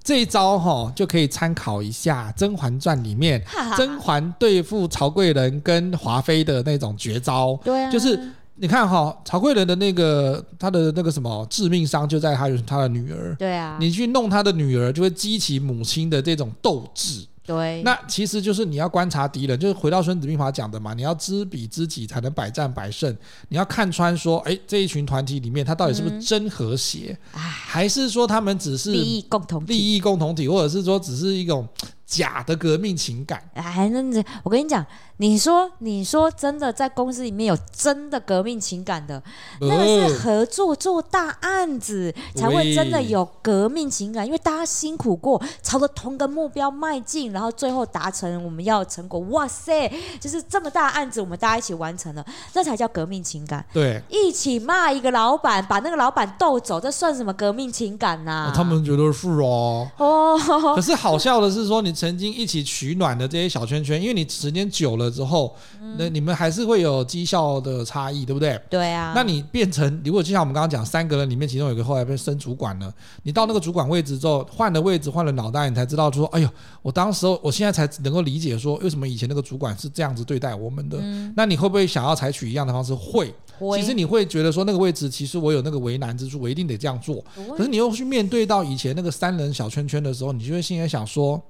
[0.03, 3.42] 这一招哈就可以参考一下《甄嬛传》里面
[3.76, 7.59] 甄嬛对付曹贵人跟华妃的那种绝招。
[7.64, 8.18] 对啊，就是
[8.57, 13.34] 你看哈，曹贵人的那个他的那个什么致命伤就在他他的女儿。
[13.38, 17.24] 对啊，你去弄他的女儿，就会激起母亲的这种斗志。
[17.53, 23.14] 对，那其实就是你要观察敌人，就是回到《孙子兵法》讲的嘛，你要知彼知己，才能百战百胜。
[23.48, 31.68] 你要看穿说，哎，这一群团体里面，他到底是不是真和谐，嗯、还是说他们只是利益共同体，利益共同体，或者是说只是一种。
[32.05, 34.84] 假的革命情感，哎，那我跟你讲，
[35.22, 39.22] 你说，你说真的，在公司里面有真的革命情感的，
[39.60, 49.20] 那个是合作做大案子才会真的有革命情感，因为大家辛苦过，朝着同个目标迈进，然后最后达成我们要的成果。
[49.30, 53.64] 哇塞，就是这么大案子，我们大家一起完成了，那才叫革命情感。
[53.72, 58.52] 对，一起骂一个老板，把那个老板斗走，这算什么革命情感呐、啊？
[58.52, 59.88] 他们觉得是哦。
[59.98, 60.36] 哦，
[60.74, 61.92] 可是好笑的是说你。
[61.92, 68.58] 曾经一起取暖的这些小圈圈，因为你时间久了之后，嗯、那你们还是会有绩效的差异，对不对？
[68.70, 69.12] 对啊。
[69.14, 72.92] 那你变成，如果就像我们刚刚讲，三个人里面其中有一个后来被升主管了，
[73.22, 76.48] 你到那个主管位置之后，换了位置，换了脑袋，你才知道说，哎呦，
[76.80, 80.98] 我当时候，我现在才能够理解说，为什么以前那个主管是这样子对待我们的。
[81.00, 82.94] 嗯、那你会不会想要采取一样的方式？
[82.94, 83.32] 会。
[83.76, 87.22] 其实你会觉得说，那个位置其实我有那个为难之处，我一定得这样做。
[87.56, 91.40] 可是你又去面对到以前那个三人小圈圈的时候，你就会心里想说。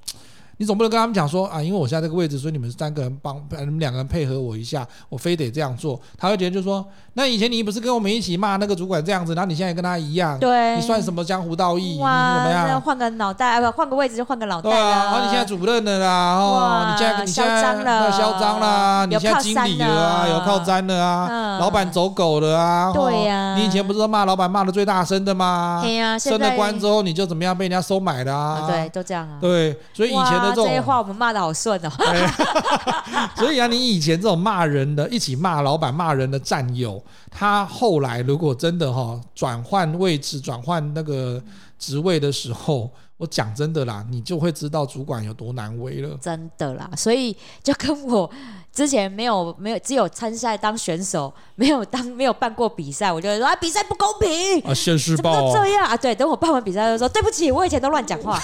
[0.59, 6.00] 你总不能跟他们讲说啊，因为我现在这个位置，所以你们三个人帮你们两个人配合我一下，我非得这样做。
[6.16, 6.84] 他会觉得就是说，
[7.14, 11.98] 那以前你不是跟我们一起骂那个主管这样子，然后你现在跟他一样，对，你算什么江湖道义？
[11.98, 12.80] 哇，你怎么样？
[12.80, 14.70] 换个脑袋啊，不换个位置就换个脑袋。
[14.70, 25.80] 对啊，然后你现在主任了啦，哦，你现在你现在嚣张了，嚣张啦，你现在经理了啊，有靠山了啊，老板走狗了啊，对呀，你以前不是说骂老板骂的最大声的吗？
[25.82, 28.66] 对呀，升了官之后你就怎么样被人家收买的啊？
[28.68, 29.38] 对，都这样啊。
[29.40, 31.22] 对，所以以前的这种这些话我们骂。
[31.22, 31.90] 骂得好顺哦，
[33.38, 41.40] 所以啊，你以前这种骂人的，一起骂老板、骂人的战友，他后来如果真的哈转换位置、转换那个
[41.78, 42.90] 职位的时候，
[43.22, 46.18] 我讲真的啦，你就会知道主管有多难为了。
[46.20, 48.28] 真的啦，所以就跟我。
[48.72, 55.94] 之前没有没有只有参赛当选手，没有当没有办过比赛，我就会说啊比赛不公平啊，现世报这样啊？
[55.94, 58.40] 对，等我办完比赛就说对不起，我以前都乱讲话，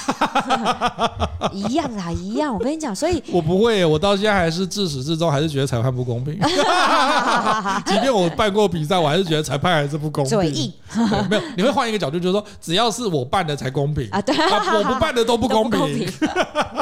[1.50, 2.52] 一样啦，一样。
[2.52, 6.38] 我跟你讲，所以 我不会，我到现在还是自始至终还是觉得裁判不公平。
[7.86, 10.38] 即便我办过比赛，我还是觉得裁判还是不公平。
[10.38, 10.70] 嘴硬，
[11.30, 14.36] 没有，你会换一个角度，就是说只要是我办的才公平啊，对，
[14.76, 15.98] 我不办的都不公平。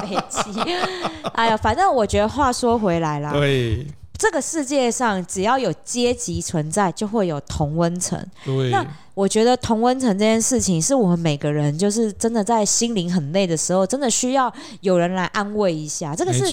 [0.02, 0.60] 没气，
[1.34, 3.32] 哎呀，反正我觉得话说回来啦。
[3.32, 3.86] 对，
[4.18, 8.18] 这个世界上只要有阶级存在，就会有同温层。
[8.44, 8.84] 对，那
[9.14, 16.14] 我觉得同温层这件事情，是我们每个人就是真的在心灵很累的时候，真的需要有人来安慰一下。
[16.14, 16.44] 这个是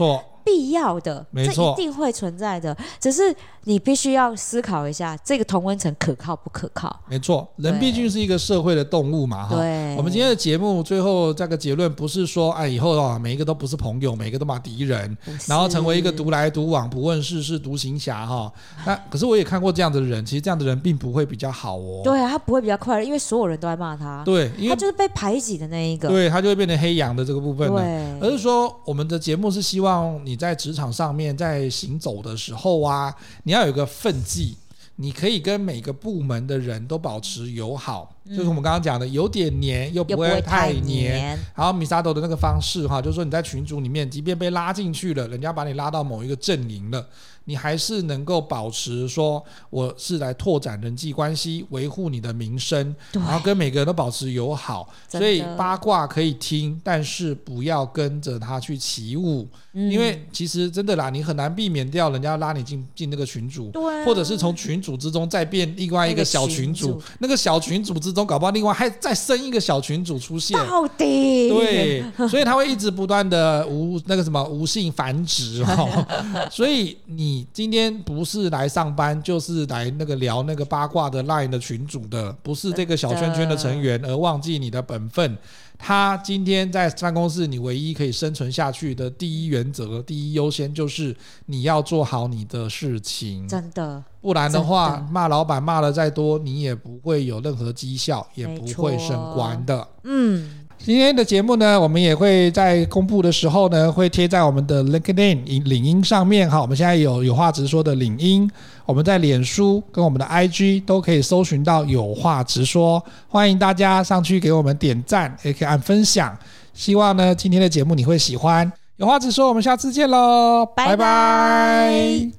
[0.44, 3.36] 必要的，没错，这一定会存在的，只是。
[3.66, 6.94] 你必须要思考一下，这个同温层可靠不可靠？
[7.08, 9.56] 没错，人毕竟是一个社会的动物嘛，哈。
[9.56, 9.96] 对。
[9.96, 15.18] 我们今天的节目最后这个结论不是说，哎，以后啊，每一个都不是朋友，每一个都嘛敌人，
[15.48, 18.52] 然后成为一个独来独往、不问世事、独行侠哈。
[18.86, 22.02] 那可是我也看过这样的人，其实这样的人并不会比较好哦。
[22.04, 24.22] 对啊，他不会比较快乐，因为所有人都在骂他。
[24.26, 26.10] 对，因为他就是被排挤的那一个。
[26.10, 27.70] 对，他就会变成黑羊的这个部分。
[27.70, 28.20] 对。
[28.20, 33.54] 而是说，我们的节目是希望你你在职场上面在行走的时候啊，你。
[33.54, 34.56] 要有个分际，
[34.96, 41.38] 你可以跟每个部门的人都保持友好，就是我们刚刚讲的有点黏又不会太黏。
[41.56, 47.06] 然后米萨多的那个方式哈，就是说你在群组里面，即便被拉进去了，人家把你拉到某一个阵营了。
[47.46, 54.88] 你还是能够保持说我是来拓展人际关系，维护你的名声，然后跟每个人都保持友好。
[55.10, 76.08] 所以八卦可以听，但是不要跟着他去起舞，嗯、因为其实真的啦，你很难避免掉人家拉你进进那个群组，对，或者是从群组之中再变另外一个小群组，那个群组，那个小群组之中搞不好另外还再生一个小群组出现，到底对， 所以他会一直不断的无那个什么无性繁殖哈，
[76.52, 77.34] 所以你。
[77.34, 85.38] 你今天不是来上班，就是来那个聊那个八卦的 Line 的群组的，不是这个小圈圈的成员，而忘记你的本分。
[85.86, 91.14] 他今天在办公室，你唯一可以生存下去的第一原则、第一优先就是
[91.48, 93.46] 你要做好你的事情。
[93.50, 99.86] 真的，不然的话，骂老板骂的再多，你也不会有任何绩效，也不会升官的。
[100.06, 100.63] 嗯。
[100.86, 106.62] 今天的节目呢，我们也会在公布的时候呢，会贴在我们的 LinkedIn 领英上面哈。
[106.62, 108.52] 我们现在有有话直说的领英，
[108.86, 116.38] 我们在脸书跟我们的 IG 都可以搜寻到有话直说，欢迎大家上去给我们点赞，也可以按分享。
[116.74, 118.70] 希望呢，今天的节目你会喜欢。
[118.98, 120.98] 有话直说，我们下次见喽，拜拜。
[120.98, 122.32] 拜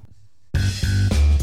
[0.53, 1.34] 拜。